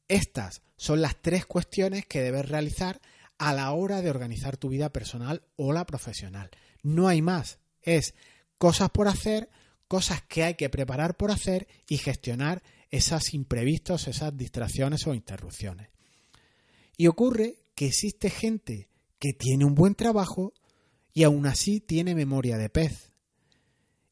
Estas 0.07 0.61
son 0.75 1.01
las 1.01 1.21
tres 1.21 1.45
cuestiones 1.45 2.05
que 2.05 2.21
debes 2.21 2.47
realizar 2.47 3.01
a 3.37 3.53
la 3.53 3.71
hora 3.71 4.01
de 4.01 4.09
organizar 4.09 4.57
tu 4.57 4.69
vida 4.69 4.89
personal 4.89 5.43
o 5.55 5.73
la 5.73 5.85
profesional. 5.85 6.49
No 6.83 7.07
hay 7.07 7.21
más. 7.21 7.59
Es 7.81 8.13
cosas 8.57 8.89
por 8.89 9.07
hacer, 9.07 9.49
cosas 9.87 10.21
que 10.23 10.43
hay 10.43 10.55
que 10.55 10.69
preparar 10.69 11.17
por 11.17 11.31
hacer 11.31 11.67
y 11.87 11.97
gestionar 11.97 12.63
esas 12.89 13.33
imprevistos, 13.33 14.07
esas 14.07 14.35
distracciones 14.37 15.05
o 15.07 15.13
interrupciones. 15.13 15.89
Y 16.97 17.07
ocurre 17.07 17.65
que 17.75 17.87
existe 17.87 18.29
gente 18.29 18.89
que 19.19 19.33
tiene 19.33 19.65
un 19.65 19.75
buen 19.75 19.95
trabajo 19.95 20.53
y 21.15 21.23
aún 21.23 21.47
así 21.47 21.79
tiene 21.79 22.13
memoria 22.13 22.57
de 22.57 22.69
pez. 22.69 23.13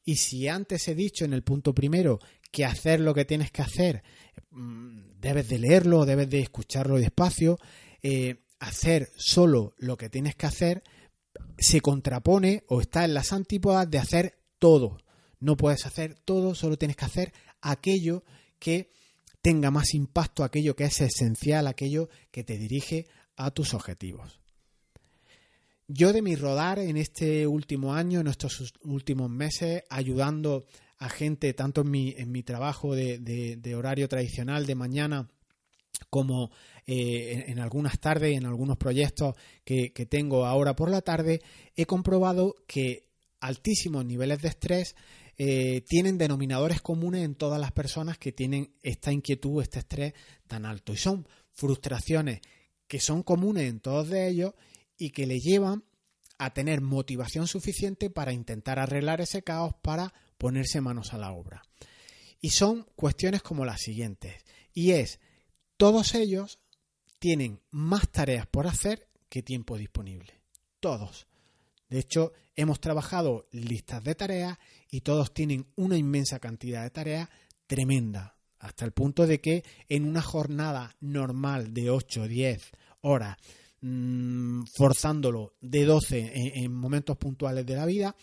Y 0.06 0.16
si 0.16 0.48
antes 0.48 0.88
he 0.88 0.96
dicho 0.96 1.26
en 1.26 1.34
el 1.34 1.44
punto 1.44 1.76
primero 1.76 2.20
que 2.50 2.66
hacer 2.66 3.02
lo 3.02 3.14
que 3.14 3.26
tienes 3.26 3.52
que 3.52 3.62
hacer, 3.62 4.04
mm, 4.52 5.20
debes 5.20 5.50
de 5.50 5.60
leerlo, 5.60 6.06
debes 6.06 6.30
de 6.30 6.40
escucharlo 6.40 6.98
despacio, 6.98 7.60
eh, 8.02 8.46
hacer 8.60 9.12
solo 9.18 9.76
lo 9.78 9.98
que 9.98 10.10
tienes 10.10 10.36
que 10.36 10.46
hacer, 10.46 10.84
se 11.58 11.82
contrapone 11.82 12.64
o 12.70 12.80
está 12.80 13.04
en 13.04 13.14
las 13.14 13.34
antípodas 13.34 13.92
de 13.92 13.98
hacer 13.98 14.40
todo. 14.58 14.98
No 15.40 15.58
puedes 15.58 15.86
hacer 15.86 16.16
todo, 16.24 16.56
solo 16.56 16.78
tienes 16.78 16.96
que 16.96 17.06
hacer 17.06 17.34
aquello 17.62 18.24
que 18.60 18.92
tenga 19.42 19.72
más 19.72 19.94
impacto, 19.94 20.46
aquello 20.46 20.78
que 20.78 20.86
es 20.86 21.02
esencial, 21.02 21.68
aquello 21.68 22.08
que 22.32 22.46
te 22.46 22.58
dirige 22.58 23.08
a 23.36 23.52
tus 23.52 23.74
objetivos. 23.74 24.43
Yo 25.88 26.14
de 26.14 26.22
mi 26.22 26.36
rodar 26.36 26.80
en 26.80 26.96
este 26.96 27.46
último 27.46 27.94
año, 27.94 28.22
en 28.22 28.28
estos 28.28 28.74
últimos 28.84 29.30
meses, 29.30 29.84
ayudando 29.90 30.66
a 30.98 31.10
gente 31.10 31.54
tanto 31.54 31.82
en 31.82 32.32
mi, 32.32 32.44
trabajo 32.44 32.96
de, 32.96 33.76
horario 33.76 34.08
tradicional 34.08 34.66
de 34.66 34.76
mañana 34.76 35.30
como 36.10 36.52
eh, 36.88 37.46
en, 37.48 37.60
algunas 37.60 38.00
tardes 38.00 38.32
y 38.32 38.36
en 38.36 38.46
algunos 38.46 38.78
proyectos 38.78 39.36
que, 39.66 39.90
tengo 40.10 40.46
ahora 40.46 40.76
por 40.76 40.90
la 40.90 41.02
tarde, 41.02 41.42
he 41.76 41.86
comprobado 41.86 42.56
que 42.66 43.10
altísimos 43.42 44.06
niveles 44.06 44.42
de 44.42 44.48
estrés 44.48 44.96
eh, 45.38 45.84
tienen 45.90 46.18
denominadores 46.18 46.82
comunes 46.82 47.26
en 47.26 47.36
todas 47.36 47.60
las 47.60 47.74
personas 47.74 48.18
que 48.18 48.32
tienen 48.32 48.74
esta 48.84 49.12
inquietud, 49.12 49.62
este 49.62 49.80
estrés 49.80 50.14
tan 50.48 50.66
alto. 50.66 50.94
Y 50.94 50.98
son 50.98 51.28
frustraciones 51.52 52.40
que 52.88 53.02
son 53.02 53.24
comunes 53.24 53.70
en 53.70 53.82
todos 53.82 54.08
de 54.08 54.30
ellos 54.30 54.54
y 54.98 55.12
que 55.12 55.28
le 55.28 55.40
llevan 55.40 55.84
a 56.38 56.54
tener 56.54 56.82
motivación 56.82 57.48
suficiente 57.48 58.10
para 58.10 58.34
intentar 58.34 58.80
arreglar 58.80 59.22
ese 59.22 59.44
caos 59.44 59.74
para 59.82 60.14
ponerse 60.38 60.82
manos 60.82 61.14
a 61.14 61.18
la 61.18 61.32
obra. 61.32 61.64
Y 62.42 62.50
son 62.50 62.86
cuestiones 62.96 63.42
como 63.42 63.66
las 63.66 63.82
siguientes. 63.82 64.44
Y 64.74 64.92
es, 64.92 65.20
todos 65.78 66.16
ellos 66.16 66.60
tienen 67.20 67.62
más 67.72 68.10
tareas 68.10 68.48
por 68.48 68.68
hacer 68.68 69.08
que 69.30 69.42
tiempo 69.42 69.78
disponible. 69.78 70.42
Todos. 70.80 71.28
De 71.90 72.00
hecho, 72.00 72.34
hemos 72.56 72.80
trabajado 72.82 73.48
listas 73.52 74.04
de 74.04 74.16
tareas 74.16 74.58
y 74.90 75.02
todos 75.02 75.34
tienen 75.34 75.68
una 75.76 75.98
inmensa 75.98 76.40
cantidad 76.40 76.84
de 76.84 76.90
tareas 76.90 77.30
tremenda, 77.68 78.36
hasta 78.60 78.86
el 78.86 78.92
punto 78.92 79.26
de 79.26 79.40
que 79.40 79.64
en 79.90 80.06
una 80.06 80.22
jornada 80.22 80.96
normal 81.00 81.74
de 81.74 81.90
8 81.90 82.24
o 82.24 82.28
10 82.28 82.72
horas, 83.02 83.38
mmm, 83.84 84.64
forzándolo 84.74 85.54
de 85.62 85.86
12 85.86 86.32
en, 86.64 86.74
momentos 86.74 87.18
puntuales 87.18 87.66
de 87.66 87.76
la 87.76 87.86
vida, 87.86 88.16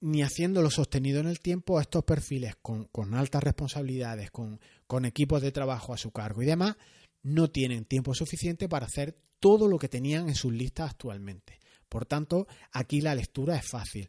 ni 0.00 0.22
haciéndolo 0.22 0.70
sostenido 0.70 1.20
en 1.20 1.26
el 1.26 1.40
tiempo, 1.40 1.80
estos 1.80 2.04
perfiles 2.04 2.56
con, 2.62 2.88
altas 3.14 3.42
responsabilidades, 3.42 4.30
con, 4.30 4.60
con 4.86 5.04
equipos 5.04 5.42
de 5.42 5.52
trabajo 5.52 5.92
a 5.92 5.98
su 5.98 6.10
cargo 6.12 6.42
y 6.42 6.46
demás, 6.46 6.76
no 7.22 7.50
tienen 7.50 7.84
tiempo 7.84 8.14
suficiente 8.14 8.68
para 8.68 8.86
hacer 8.86 9.16
todo 9.38 9.68
lo 9.68 9.78
que 9.78 9.88
tenían 9.88 10.28
en 10.28 10.34
sus 10.34 10.52
listas 10.52 10.90
actualmente. 10.90 11.60
Por 11.88 12.06
tanto, 12.06 12.46
aquí 12.72 13.00
la 13.00 13.14
lectura 13.14 13.56
es 13.56 13.68
fácil 13.68 14.08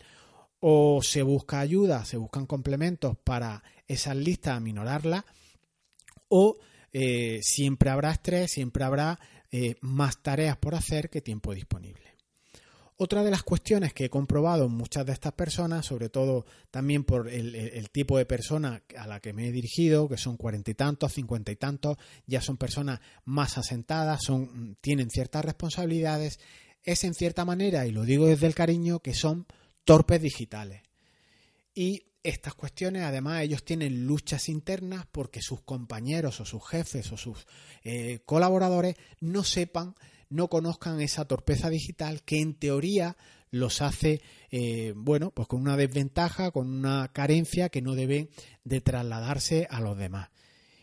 o 0.66 1.02
se 1.04 1.24
busca 1.24 1.60
ayuda, 1.60 2.06
se 2.06 2.16
buscan 2.16 2.46
complementos 2.46 3.18
para 3.22 3.62
esas 3.86 4.16
listas 4.16 4.56
aminorarlas, 4.56 5.26
o 6.30 6.58
eh, 6.94 7.40
siempre 7.42 7.90
habrá 7.90 8.12
estrés, 8.12 8.52
siempre 8.52 8.86
habrá 8.86 9.20
eh, 9.56 9.76
más 9.82 10.18
tareas 10.24 10.58
por 10.58 10.74
hacer 10.74 11.12
que 11.12 11.22
tiempo 11.22 11.54
disponible. 11.54 12.16
Otra 12.98 13.24
de 13.24 13.30
las 13.30 13.44
cuestiones 13.44 13.94
que 13.94 14.06
he 14.06 14.10
comprobado 14.10 14.66
en 14.66 14.72
muchas 14.72 15.06
de 15.06 15.14
estas 15.14 15.34
personas, 15.34 15.86
sobre 15.86 16.10
todo 16.10 16.48
también 16.72 17.04
por 17.04 17.30
el, 17.30 17.88
tipo 17.92 18.18
de 18.18 18.26
persona 18.26 18.82
a 18.98 19.06
la 19.06 19.20
que 19.20 19.32
me 19.32 19.48
he 19.48 19.52
dirigido, 19.52 20.10
que 20.10 20.18
son 20.18 20.38
cuarenta 20.38 20.72
y 20.72 20.74
tantos, 20.74 21.14
cincuenta 21.14 21.52
y 21.52 21.56
tantos, 21.56 21.98
ya 22.26 22.42
son 22.42 22.58
personas 22.58 23.00
más 23.26 23.60
asentadas, 23.60 24.22
son, 24.24 24.76
tienen 24.82 25.12
ciertas 25.12 25.46
responsabilidades, 25.46 26.40
es 26.82 27.04
en 27.04 27.14
cierta 27.14 27.46
manera, 27.46 27.86
y 27.86 27.92
lo 27.92 28.06
digo 28.06 28.26
desde 28.26 28.48
el 28.48 28.56
cariño, 28.56 29.02
que 29.02 29.14
son 29.14 29.46
torpes 29.84 30.20
digitales. 30.20 30.82
Y 31.76 32.08
estas 32.24 32.56
cuestiones, 32.56 33.04
además, 33.04 33.42
ellos 33.42 33.66
tienen 33.66 34.08
luchas 34.08 34.48
internas 34.50 35.06
porque 35.12 35.42
sus 35.42 35.62
compañeros 35.62 36.40
o 36.40 36.46
sus 36.46 36.66
jefes 36.68 37.12
o 37.12 37.18
sus 37.18 37.46
eh, 37.84 38.22
colaboradores 38.26 38.96
no 39.20 39.44
sepan, 39.44 39.96
no 40.30 40.50
conozcan 40.50 41.02
esa 41.02 41.26
torpeza 41.26 41.70
digital 41.70 42.24
que 42.24 42.40
en 42.40 42.54
teoría 42.54 43.18
los 43.52 43.84
hace, 43.84 44.22
eh, 44.50 44.94
bueno, 44.96 45.30
pues 45.30 45.48
con 45.48 45.62
una 45.62 45.78
desventaja, 45.78 46.50
con 46.52 46.68
una 46.68 47.12
carencia 47.14 47.70
que 47.70 47.84
no 47.84 47.94
debe 47.94 48.30
de 48.64 48.82
trasladarse 48.82 49.68
a 49.70 49.80
los 49.80 49.96
demás. 49.96 50.30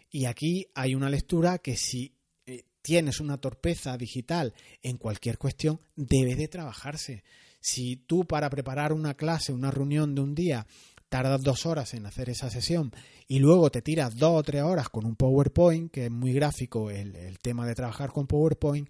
Y 0.08 0.26
aquí 0.26 0.68
hay 0.74 0.94
una 0.94 1.10
lectura 1.10 1.58
que 1.58 1.76
si 1.76 2.14
eh, 2.46 2.64
tienes 2.82 3.18
una 3.18 3.38
torpeza 3.38 3.96
digital 3.96 4.54
en 4.82 4.98
cualquier 4.98 5.36
cuestión, 5.38 5.80
debe 5.96 6.36
de 6.36 6.48
trabajarse. 6.48 7.24
Si 7.60 7.96
tú 7.96 8.24
para 8.24 8.48
preparar 8.50 8.92
una 8.92 9.14
clase, 9.14 9.52
una 9.52 9.70
reunión 9.70 10.14
de 10.14 10.20
un 10.20 10.34
día, 10.34 10.66
tardas 11.10 11.42
dos 11.42 11.66
horas 11.66 11.92
en 11.92 12.06
hacer 12.06 12.30
esa 12.30 12.48
sesión 12.48 12.92
y 13.28 13.40
luego 13.40 13.70
te 13.70 13.82
tiras 13.82 14.16
dos 14.16 14.38
o 14.38 14.42
tres 14.42 14.62
horas 14.62 14.88
con 14.88 15.04
un 15.04 15.16
PowerPoint, 15.16 15.90
que 15.90 16.06
es 16.06 16.10
muy 16.10 16.32
gráfico 16.32 16.88
el, 16.88 17.38
tema 17.40 17.66
de 17.66 17.74
trabajar 17.74 18.10
con 18.10 18.26
PowerPoint, 18.26 18.88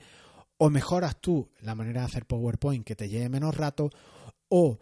o 0.58 0.70
mejoras 0.70 1.20
tú 1.20 1.50
la 1.62 1.74
manera 1.74 2.02
de 2.02 2.06
hacer 2.06 2.26
PowerPoint 2.26 2.86
que 2.86 2.94
te 2.94 3.08
lleve 3.08 3.30
menos 3.30 3.56
rato, 3.56 3.90
o 4.48 4.78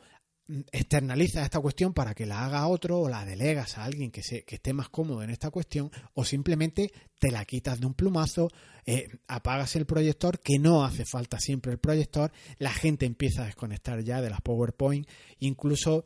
externalizas 0.73 1.45
esta 1.45 1.61
cuestión 1.61 1.93
para 1.93 2.15
que 2.15 2.27
la 2.27 2.45
haga 2.45 2.67
otro 2.67 3.01
o 3.01 3.09
la 3.09 3.25
delegas 3.25 3.79
a 3.79 3.85
alguien 3.85 4.11
que, 4.11 4.23
se, 4.23 4.45
que 4.45 4.57
esté 4.57 4.73
más 4.73 4.89
cómodo 4.89 5.23
en 5.23 5.31
esta 5.31 5.51
cuestión 5.51 5.91
o 6.15 6.25
simplemente 6.25 6.91
te 7.19 7.31
la 7.31 7.45
quitas 7.45 7.79
de 7.79 7.87
un 7.87 7.95
plumazo, 7.95 8.51
eh, 8.87 9.09
apagas 9.29 9.77
el 9.77 9.85
proyector, 9.85 10.41
que 10.41 10.59
no 10.59 10.85
hace 10.85 11.05
falta 11.05 11.39
siempre 11.39 11.71
el 11.71 11.79
proyector, 11.79 12.33
la 12.59 12.73
gente 12.73 13.07
empieza 13.07 13.43
a 13.43 13.47
desconectar 13.47 14.03
ya 14.03 14.23
de 14.23 14.31
las 14.31 14.41
PowerPoint, 14.41 15.07
incluso 15.39 16.05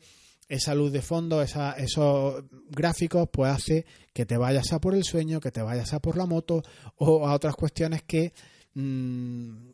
esa 0.53 0.75
luz 0.75 0.91
de 0.91 1.01
fondo, 1.01 1.41
esos 1.41 2.43
gráficos, 2.69 3.29
pues 3.31 3.51
hace 3.51 3.85
que 4.13 4.25
te 4.25 4.37
vayas 4.37 4.73
a 4.73 4.79
por 4.79 4.95
el 4.95 5.03
sueño, 5.03 5.39
que 5.39 5.51
te 5.51 5.61
vayas 5.61 5.93
a 5.93 5.99
por 5.99 6.17
la 6.17 6.25
moto 6.25 6.63
o 6.97 7.27
a 7.27 7.33
otras 7.33 7.55
cuestiones 7.55 8.03
que 8.03 8.33
mm, 8.73 9.71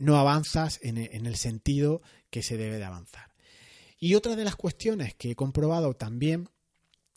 no 0.00 0.16
avanzas 0.16 0.80
en 0.82 1.26
el 1.26 1.36
sentido 1.36 2.02
que 2.30 2.42
se 2.42 2.56
debe 2.56 2.78
de 2.78 2.84
avanzar. 2.84 3.28
Y 4.00 4.14
otra 4.14 4.36
de 4.36 4.44
las 4.44 4.56
cuestiones 4.56 5.14
que 5.14 5.32
he 5.32 5.34
comprobado 5.34 5.94
también 5.94 6.48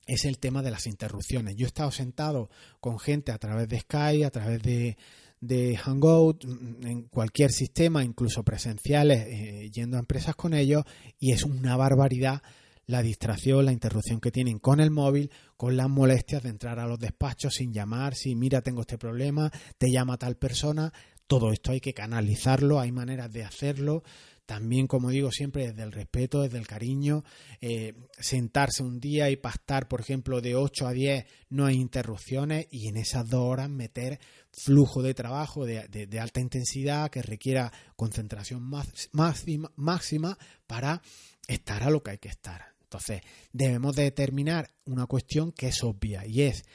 es 0.08 0.26
el 0.26 0.40
tema 0.40 0.64
de 0.64 0.72
las 0.72 0.88
interrupciones. 0.88 1.56
Yo 1.56 1.66
he 1.66 1.68
estado 1.68 1.92
sentado 1.92 2.50
con 2.80 3.00
gente 3.00 3.32
a 3.32 3.38
través 3.38 3.68
de 3.70 3.80
Skype, 3.80 4.26
a 4.26 4.32
través 4.32 4.62
de, 4.62 5.78
Hangout, 5.78 6.46
mm, 6.46 6.88
en 6.88 7.02
cualquier 7.04 7.52
sistema, 7.52 8.04
incluso 8.04 8.44
presenciales, 8.44 9.26
eh, 9.28 9.70
yendo 9.72 9.98
a 9.98 10.00
empresas 10.00 10.36
con 10.36 10.54
ellos, 10.54 10.84
y 11.20 11.32
es 11.32 11.44
una 11.44 11.78
barbaridad 11.78 12.42
la 12.86 13.02
distracción, 13.02 13.66
la 13.66 13.72
interrupción 13.72 14.20
que 14.20 14.32
tienen 14.32 14.60
con 14.60 14.80
el 14.80 14.92
móvil, 14.92 15.32
con 15.58 15.78
las 15.78 15.90
molestias 15.90 16.44
de 16.44 16.50
entrar 16.50 16.80
a 16.80 16.88
los 16.88 17.00
despachos 17.00 17.54
sin 17.56 17.74
llamar, 17.74 18.16
si 18.16 18.36
mira 18.36 18.62
tengo 18.62 18.82
este 18.82 18.98
problema, 18.98 19.52
te 19.78 19.92
llama 19.92 20.18
tal 20.18 20.36
persona, 20.36 20.92
todo 21.28 21.52
esto 21.52 21.72
hay 21.72 21.80
que 21.80 21.94
canalizarlo, 21.94 22.80
hay 22.80 22.92
maneras 22.92 23.32
de 23.32 23.44
hacerlo, 23.44 24.04
también, 24.52 24.86
como 24.86 25.12
digo 25.12 25.32
siempre, 25.32 25.68
desde 25.68 25.84
el 25.84 25.94
respeto, 25.94 26.42
desde 26.42 26.58
el 26.58 26.68
cariño, 26.68 27.24
eh, 27.62 27.94
sentarse 28.20 28.84
un 28.84 29.00
día 29.00 29.30
y 29.30 29.38
pastar, 29.38 29.88
por 29.88 30.02
ejemplo, 30.02 30.42
de 30.42 30.56
8 30.56 30.88
a 30.88 30.92
10, 30.92 31.26
no 31.52 31.66
hay 31.66 31.76
interrupciones 31.78 32.68
y 32.70 32.90
en 32.90 32.98
esas 32.98 33.30
dos 33.30 33.40
horas 33.40 33.70
meter 33.70 34.20
flujo 34.52 35.02
de 35.04 35.14
trabajo 35.14 35.66
de, 35.66 36.20
alta 36.20 36.42
intensidad 36.42 37.10
que 37.10 37.22
requiera 37.22 37.72
concentración 37.96 38.62
máxima, 38.62 39.72
máxima 39.78 40.38
para 40.68 41.02
estar 41.48 41.84
a 41.84 41.90
lo 41.90 42.04
que 42.04 42.12
hay 42.12 42.18
que 42.18 42.28
estar. 42.28 42.71
Entonces, 42.92 43.22
debemos 43.54 43.96
determinar 43.96 44.70
una 44.84 45.06
cuestión 45.06 45.54
que 45.54 45.70
es 45.70 45.82
obvia 45.82 46.28
y 46.28 46.42
es 46.42 46.66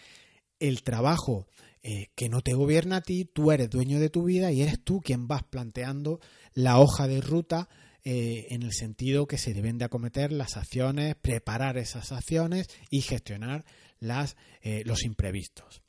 el 0.59 0.83
trabajo 0.83 1.47
eh, 1.83 2.07
que 2.15 2.31
no 2.31 2.41
te 2.41 2.55
gobierna 2.55 2.97
a 2.97 3.01
ti, 3.03 3.27
tú 3.27 3.53
eres 3.53 3.69
dueño 3.69 4.01
de 4.01 4.09
tu 4.09 4.25
vida 4.25 4.51
y 4.51 4.63
eres 4.63 4.83
tú 4.83 5.03
quien 5.03 5.29
vas 5.29 5.43
planteando 5.43 6.21
la 6.55 6.79
hoja 6.79 7.07
de 7.07 7.21
ruta 7.21 7.69
eh, 8.03 8.47
en 8.49 8.63
el 8.63 8.73
sentido 8.73 9.27
que 9.27 9.37
se 9.37 9.53
deben 9.53 9.77
de 9.77 9.85
acometer 9.85 10.33
las 10.33 10.57
acciones, 10.57 11.17
preparar 11.17 11.77
esas 11.77 12.13
acciones 12.13 12.69
y 12.89 13.03
gestionar 13.03 13.67
las, 14.01 14.39
eh, 14.63 14.85
los 14.87 15.05
imprevistos. 15.05 15.83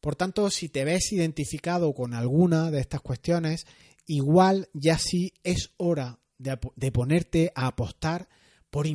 Por 0.00 0.16
tanto, 0.16 0.50
si 0.50 0.68
te 0.68 0.84
ves 0.84 1.12
identificado 1.12 1.94
con 1.94 2.14
alguna 2.14 2.72
de 2.72 2.80
estas 2.80 3.00
cuestiones, 3.00 3.64
igual 4.06 4.68
ya 4.72 4.98
sí 4.98 5.34
es 5.44 5.70
hora 5.76 6.18
de, 6.38 6.90
ponerte 6.90 7.52
a 7.54 7.68
apostar 7.68 8.28
por, 8.70 8.86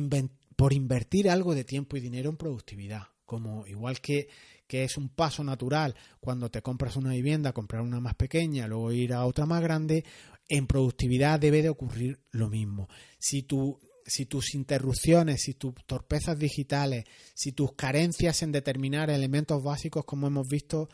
por 0.56 0.72
invertir 0.72 1.30
algo 1.30 1.54
de 1.54 1.64
tiempo 1.64 1.96
y 1.96 2.00
dinero 2.00 2.30
en 2.30 2.36
productividad. 2.36 3.02
Como 3.24 3.66
igual 3.66 4.00
que, 4.00 4.28
que 4.66 4.84
es 4.84 4.96
un 4.96 5.08
paso 5.08 5.42
natural 5.42 5.94
cuando 6.20 6.50
te 6.50 6.62
compras 6.62 6.96
una 6.96 7.12
vivienda, 7.12 7.52
comprar 7.52 7.82
una 7.82 8.00
más 8.00 8.14
pequeña, 8.14 8.68
luego 8.68 8.92
ir 8.92 9.12
a 9.12 9.26
otra 9.26 9.46
más 9.46 9.62
grande, 9.62 10.04
en 10.48 10.66
productividad 10.66 11.40
debe 11.40 11.62
de 11.62 11.68
ocurrir 11.68 12.20
lo 12.30 12.48
mismo. 12.48 12.88
Si 13.18 13.42
tu 13.42 13.78
si 14.08 14.26
tus 14.26 14.54
interrupciones, 14.54 15.42
si 15.42 15.54
tus 15.54 15.74
torpezas 15.84 16.38
digitales, 16.38 17.06
si 17.34 17.50
tus 17.50 17.72
carencias 17.72 18.42
en 18.42 18.52
determinar 18.52 19.10
elementos 19.10 19.62
básicos, 19.62 20.04
como 20.04 20.28
hemos 20.28 20.46
visto, 20.48 20.88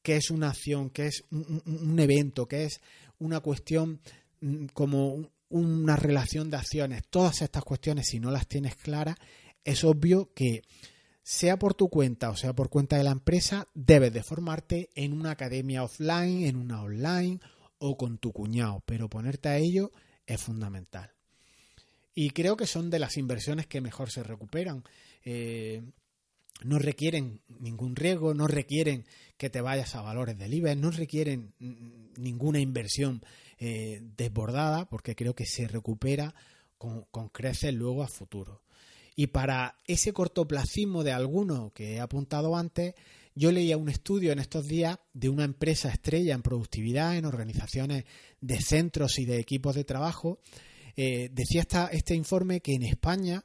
que 0.00 0.14
es 0.16 0.30
una 0.30 0.50
acción, 0.50 0.90
que 0.90 1.06
es 1.06 1.24
un, 1.32 1.60
un 1.66 1.98
evento, 1.98 2.46
que 2.46 2.62
es 2.62 2.80
una 3.18 3.40
cuestión 3.40 4.00
mm, 4.40 4.66
como 4.66 5.28
una 5.48 5.96
relación 5.96 6.50
de 6.50 6.56
acciones, 6.56 7.02
todas 7.08 7.42
estas 7.42 7.64
cuestiones, 7.64 8.08
si 8.08 8.20
no 8.20 8.30
las 8.30 8.46
tienes 8.46 8.76
claras, 8.76 9.16
es 9.64 9.84
obvio 9.84 10.32
que 10.34 10.62
sea 11.22 11.58
por 11.58 11.74
tu 11.74 11.88
cuenta 11.88 12.30
o 12.30 12.36
sea 12.36 12.52
por 12.52 12.68
cuenta 12.68 12.96
de 12.96 13.04
la 13.04 13.10
empresa, 13.10 13.66
debes 13.74 14.12
de 14.12 14.22
formarte 14.22 14.90
en 14.94 15.12
una 15.12 15.32
academia 15.32 15.82
offline, 15.82 16.46
en 16.46 16.56
una 16.56 16.82
online 16.82 17.40
o 17.78 17.96
con 17.96 18.18
tu 18.18 18.32
cuñado, 18.32 18.82
pero 18.86 19.08
ponerte 19.08 19.48
a 19.48 19.58
ello 19.58 19.90
es 20.26 20.40
fundamental. 20.40 21.10
Y 22.14 22.30
creo 22.30 22.56
que 22.56 22.66
son 22.66 22.90
de 22.90 22.98
las 22.98 23.16
inversiones 23.16 23.66
que 23.66 23.80
mejor 23.80 24.10
se 24.10 24.22
recuperan. 24.22 24.84
Eh, 25.24 25.82
no 26.62 26.78
requieren 26.78 27.40
ningún 27.58 27.94
riesgo, 27.96 28.32
no 28.32 28.46
requieren 28.46 29.04
que 29.36 29.50
te 29.50 29.60
vayas 29.60 29.94
a 29.94 30.02
valores 30.02 30.38
del 30.38 30.54
IBEX, 30.54 30.80
no 30.80 30.90
requieren 30.90 31.52
ninguna 32.16 32.60
inversión 32.60 33.20
eh, 33.58 34.00
desbordada, 34.16 34.88
porque 34.88 35.14
creo 35.14 35.34
que 35.34 35.46
se 35.46 35.68
recupera 35.68 36.34
con, 36.78 37.02
con 37.10 37.30
luego 37.72 38.02
a 38.02 38.08
futuro. 38.08 38.62
Y 39.14 39.28
para 39.28 39.78
ese 39.86 40.12
cortoplacismo 40.12 41.02
de 41.02 41.12
alguno 41.12 41.72
que 41.74 41.94
he 41.94 42.00
apuntado 42.00 42.54
antes, 42.56 42.94
yo 43.34 43.52
leía 43.52 43.76
un 43.76 43.88
estudio 43.88 44.32
en 44.32 44.38
estos 44.38 44.66
días 44.66 44.98
de 45.12 45.28
una 45.28 45.44
empresa 45.44 45.90
estrella 45.90 46.34
en 46.34 46.42
productividad, 46.42 47.16
en 47.16 47.24
organizaciones 47.24 48.04
de 48.40 48.60
centros 48.60 49.18
y 49.18 49.24
de 49.24 49.38
equipos 49.38 49.74
de 49.74 49.84
trabajo. 49.84 50.40
Eh, 50.96 51.30
decía 51.32 51.66
este 51.92 52.14
informe 52.14 52.60
que 52.60 52.74
en 52.74 52.82
España 52.82 53.44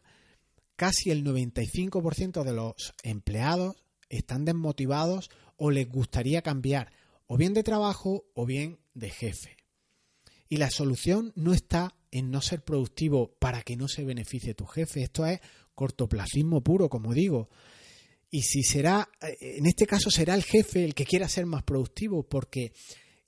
casi 0.75 1.11
el 1.11 1.23
95% 1.23 2.43
de 2.43 2.53
los 2.53 2.93
empleados 3.03 3.75
están 4.09 4.45
desmotivados 4.45 5.29
o 5.57 5.71
les 5.71 5.87
gustaría 5.87 6.41
cambiar 6.41 6.91
o 7.27 7.37
bien 7.37 7.53
de 7.53 7.63
trabajo 7.63 8.25
o 8.33 8.45
bien 8.45 8.79
de 8.93 9.09
jefe. 9.09 9.60
Y 10.51 10.57
la 10.57 10.69
solución 10.69 11.31
no 11.37 11.53
está 11.53 11.95
en 12.11 12.29
no 12.29 12.41
ser 12.41 12.61
productivo 12.61 13.37
para 13.39 13.61
que 13.61 13.77
no 13.77 13.87
se 13.87 14.03
beneficie 14.03 14.53
tu 14.53 14.65
jefe. 14.65 15.01
Esto 15.01 15.25
es 15.25 15.39
cortoplacismo 15.75 16.61
puro, 16.61 16.89
como 16.89 17.13
digo. 17.13 17.49
Y 18.29 18.41
si 18.41 18.61
será, 18.61 19.09
eh, 19.21 19.37
en 19.39 19.65
este 19.65 19.87
caso 19.87 20.11
será 20.11 20.35
el 20.35 20.43
jefe 20.43 20.83
el 20.83 20.93
que 20.93 21.05
quiera 21.05 21.29
ser 21.29 21.45
más 21.45 21.63
productivo, 21.63 22.27
porque 22.27 22.73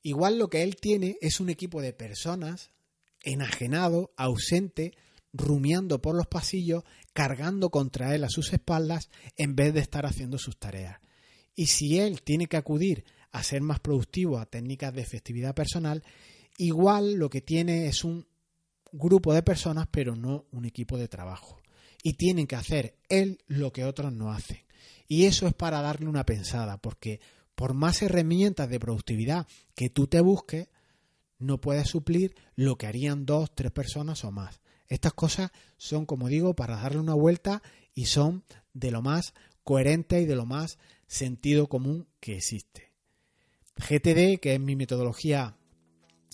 igual 0.01 0.38
lo 0.38 0.49
que 0.49 0.63
él 0.63 0.75
tiene 0.75 1.15
es 1.21 1.39
un 1.39 1.49
equipo 1.49 1.81
de 1.81 1.93
personas 1.93 2.71
enajenado, 3.21 4.13
ausente, 4.17 4.91
rumiando 5.31 6.01
por 6.01 6.17
los 6.17 6.27
pasillos, 6.27 6.83
cargando 7.13 7.69
contra 7.69 8.13
él 8.15 8.25
a 8.25 8.29
sus 8.29 8.51
espaldas 8.51 9.09
en 9.38 9.55
vez 9.55 9.73
de 9.73 9.79
estar 9.79 10.05
haciendo 10.05 10.38
sus 10.38 10.59
tareas. 10.59 10.99
Y 11.55 11.67
si 11.67 11.99
él 11.99 12.21
tiene 12.21 12.47
que 12.47 12.57
acudir 12.57 13.05
a 13.31 13.43
ser 13.43 13.62
más 13.62 13.79
productivo 13.79 14.39
a 14.39 14.45
técnicas 14.45 14.93
de 14.93 15.03
efectividad 15.03 15.55
personal, 15.55 16.03
igual 16.57 17.13
lo 17.13 17.29
que 17.29 17.41
tiene 17.41 17.87
es 17.87 18.03
un 18.03 18.27
grupo 18.91 19.33
de 19.33 19.43
personas, 19.43 19.87
pero 19.89 20.15
no 20.15 20.45
un 20.51 20.65
equipo 20.65 20.97
de 20.97 21.07
trabajo. 21.07 21.61
Y 22.03 22.13
tienen 22.13 22.47
que 22.47 22.55
hacer 22.55 22.97
él 23.09 23.39
lo 23.47 23.71
que 23.71 23.85
otros 23.85 24.11
no 24.13 24.31
hacen. 24.31 24.59
Y 25.07 25.25
eso 25.25 25.47
es 25.47 25.53
para 25.53 25.81
darle 25.81 26.07
una 26.07 26.25
pensada, 26.25 26.77
porque 26.77 27.19
por 27.55 27.73
más 27.73 28.01
herramientas 28.01 28.69
de 28.69 28.79
productividad 28.79 29.47
que 29.75 29.89
tú 29.89 30.07
te 30.07 30.21
busques, 30.21 30.69
no 31.39 31.59
puedes 31.59 31.89
suplir 31.89 32.35
lo 32.55 32.77
que 32.77 32.87
harían 32.87 33.25
dos, 33.25 33.53
tres 33.53 33.71
personas 33.71 34.23
o 34.23 34.31
más. 34.31 34.61
Estas 34.87 35.13
cosas 35.13 35.51
son, 35.77 36.05
como 36.05 36.27
digo, 36.27 36.55
para 36.55 36.77
darle 36.77 36.99
una 36.99 37.13
vuelta 37.13 37.61
y 37.93 38.05
son 38.05 38.43
de 38.73 38.91
lo 38.91 39.01
más 39.01 39.33
coherente 39.63 40.21
y 40.21 40.25
de 40.25 40.35
lo 40.35 40.45
más 40.45 40.77
sentido 41.07 41.67
común 41.67 42.07
que 42.19 42.37
existe. 42.37 42.91
GTD, 43.75 44.39
que 44.39 44.53
es 44.53 44.59
mi 44.59 44.75
metodología 44.75 45.57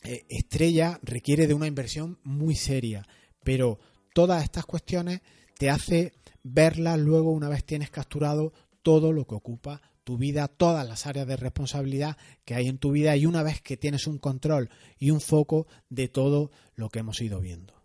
eh, 0.04 0.26
estrella, 0.30 1.00
requiere 1.04 1.48
de 1.48 1.54
una 1.54 1.68
inversión 1.68 2.20
muy 2.24 2.56
seria, 2.56 3.08
pero 3.44 3.80
todas 4.14 4.44
estas 4.44 4.66
cuestiones 4.66 5.22
te 5.58 5.70
hace 5.70 6.14
verlas 6.44 7.00
luego 7.00 7.32
una 7.32 7.50
vez 7.50 7.66
tienes 7.66 7.90
capturado 7.90 8.54
todo 8.82 9.12
lo 9.12 9.26
que 9.26 9.36
ocupa 9.36 9.82
tu 10.04 10.18
vida, 10.18 10.48
todas 10.48 10.88
las 10.88 11.06
áreas 11.06 11.28
de 11.28 11.36
responsabilidad 11.36 12.18
que 12.44 12.56
hay 12.56 12.68
en 12.68 12.80
tu 12.80 12.92
vida 12.92 13.16
y 13.16 13.26
una 13.26 13.44
vez 13.44 13.62
que 13.62 13.78
tienes 13.78 14.08
un 14.08 14.18
control 14.18 14.70
y 14.98 15.12
un 15.12 15.22
foco 15.22 15.68
de 15.90 16.08
todo 16.08 16.50
lo 16.76 16.90
que 16.90 17.00
hemos 17.00 17.22
ido 17.22 17.40
viendo. 17.40 17.76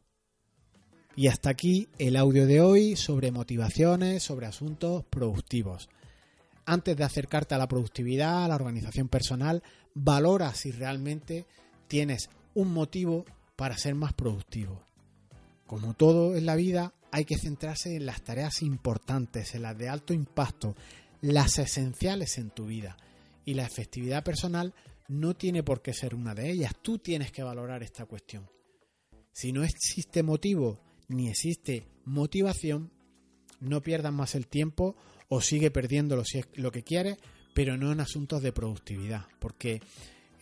Y 1.16 1.28
hasta 1.28 1.50
aquí 1.50 1.88
el 1.98 2.16
audio 2.16 2.46
de 2.46 2.60
hoy 2.60 2.96
sobre 2.96 3.30
motivaciones, 3.30 4.22
sobre 4.22 4.46
asuntos 4.46 5.04
productivos. 5.04 5.88
Antes 6.64 6.96
de 6.96 7.04
acercarte 7.04 7.54
a 7.54 7.58
la 7.58 7.68
productividad, 7.68 8.44
a 8.44 8.48
la 8.48 8.54
organización 8.56 9.08
personal, 9.08 9.62
valora 9.94 10.54
si 10.54 10.72
realmente 10.72 11.46
tienes 11.94 12.28
un 12.54 12.72
motivo 12.72 13.24
para 13.54 13.78
ser 13.78 13.94
más 13.94 14.12
productivo. 14.14 14.82
Como 15.64 15.94
todo 15.94 16.34
en 16.34 16.44
la 16.44 16.56
vida, 16.56 16.92
hay 17.12 17.24
que 17.24 17.38
centrarse 17.38 17.94
en 17.94 18.04
las 18.04 18.24
tareas 18.24 18.62
importantes, 18.62 19.54
en 19.54 19.62
las 19.62 19.78
de 19.78 19.88
alto 19.88 20.12
impacto, 20.12 20.74
las 21.20 21.56
esenciales 21.60 22.36
en 22.38 22.50
tu 22.50 22.66
vida. 22.66 22.96
Y 23.44 23.54
la 23.54 23.64
efectividad 23.64 24.24
personal 24.24 24.74
no 25.06 25.34
tiene 25.36 25.62
por 25.62 25.82
qué 25.82 25.92
ser 25.94 26.16
una 26.16 26.34
de 26.34 26.50
ellas. 26.50 26.72
Tú 26.82 26.98
tienes 26.98 27.30
que 27.30 27.44
valorar 27.44 27.84
esta 27.84 28.06
cuestión. 28.06 28.50
Si 29.32 29.52
no 29.52 29.62
existe 29.62 30.24
motivo 30.24 30.80
ni 31.06 31.28
existe 31.28 31.86
motivación, 32.04 32.90
no 33.60 33.82
pierdas 33.82 34.12
más 34.12 34.34
el 34.34 34.48
tiempo 34.48 34.96
o 35.28 35.40
sigue 35.40 35.70
perdiéndolo 35.70 36.24
si 36.24 36.38
es 36.38 36.48
lo 36.54 36.72
que 36.72 36.82
quieres, 36.82 37.18
pero 37.54 37.76
no 37.76 37.92
en 37.92 38.00
asuntos 38.00 38.42
de 38.42 38.50
productividad. 38.50 39.28
Porque 39.38 39.80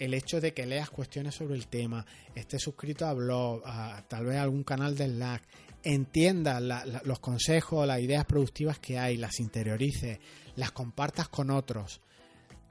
el 0.02 0.14
hecho 0.14 0.40
de 0.40 0.52
que 0.52 0.66
leas 0.66 0.90
cuestiones 0.90 1.36
sobre 1.36 1.54
el 1.54 1.68
tema, 1.68 2.04
estés 2.34 2.60
suscrito 2.60 3.06
a 3.06 3.12
blog, 3.12 3.62
a 3.64 4.04
tal 4.08 4.26
vez 4.26 4.36
a 4.36 4.42
algún 4.42 4.64
canal 4.64 4.96
de 4.96 5.06
Slack, 5.06 5.44
entiendas 5.84 6.60
los 7.04 7.20
consejos, 7.20 7.86
las 7.86 8.00
ideas 8.00 8.24
productivas 8.24 8.80
que 8.80 8.98
hay, 8.98 9.16
las 9.16 9.38
interiorices, 9.38 10.18
las 10.56 10.72
compartas 10.72 11.28
con 11.28 11.50
otros. 11.50 12.00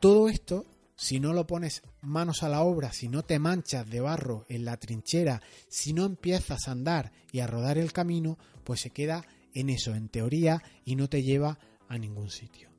Todo 0.02 0.28
esto, 0.28 0.66
si 0.98 1.22
no 1.22 1.32
lo 1.32 1.48
pones 1.48 1.84
manos 2.02 2.44
a 2.44 2.50
la 2.50 2.64
obra, 2.64 2.92
si 2.92 3.08
no 3.08 3.24
te 3.24 3.40
manchas 3.40 3.90
de 3.90 4.02
barro 4.02 4.46
en 4.50 4.66
la 4.66 4.76
trinchera, 4.76 5.42
si 5.70 5.94
no 5.94 6.06
empiezas 6.06 6.68
a 6.68 6.72
andar 6.72 7.14
y 7.32 7.40
a 7.40 7.48
rodar 7.48 7.78
el 7.78 7.94
camino, 7.94 8.38
pues 8.66 8.82
se 8.82 8.90
queda 8.90 9.26
en 9.54 9.70
eso, 9.70 9.96
en 9.96 10.10
teoría, 10.10 10.62
y 10.84 10.98
no 10.98 11.08
te 11.08 11.24
lleva 11.24 11.58
a 11.88 11.98
ningún 11.98 12.30
sitio. 12.30 12.71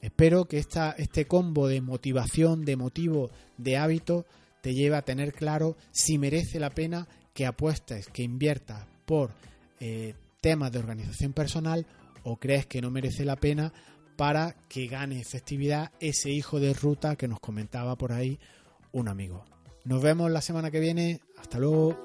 Espero 0.00 0.46
que 0.46 0.58
esta, 0.58 0.92
este 0.92 1.26
combo 1.26 1.68
de 1.68 1.80
motivación, 1.80 2.64
de 2.64 2.76
motivo, 2.76 3.30
de 3.56 3.76
hábito, 3.76 4.26
te 4.60 4.74
lleve 4.74 4.96
a 4.96 5.02
tener 5.02 5.32
claro 5.32 5.76
si 5.90 6.18
merece 6.18 6.60
la 6.60 6.70
pena 6.70 7.08
que 7.34 7.46
apuestes, 7.46 8.08
que 8.08 8.22
inviertas 8.22 8.86
por 9.06 9.30
eh, 9.80 10.14
temas 10.40 10.72
de 10.72 10.78
organización 10.78 11.32
personal 11.32 11.86
o 12.24 12.36
crees 12.36 12.66
que 12.66 12.80
no 12.80 12.90
merece 12.90 13.24
la 13.24 13.36
pena 13.36 13.72
para 14.16 14.56
que 14.68 14.86
gane 14.86 15.20
efectividad 15.20 15.92
ese 16.00 16.30
hijo 16.30 16.58
de 16.58 16.74
ruta 16.74 17.16
que 17.16 17.28
nos 17.28 17.40
comentaba 17.40 17.96
por 17.96 18.12
ahí 18.12 18.38
un 18.92 19.08
amigo. 19.08 19.44
Nos 19.84 20.02
vemos 20.02 20.30
la 20.30 20.40
semana 20.40 20.70
que 20.70 20.80
viene. 20.80 21.20
Hasta 21.38 21.58
luego. 21.58 21.96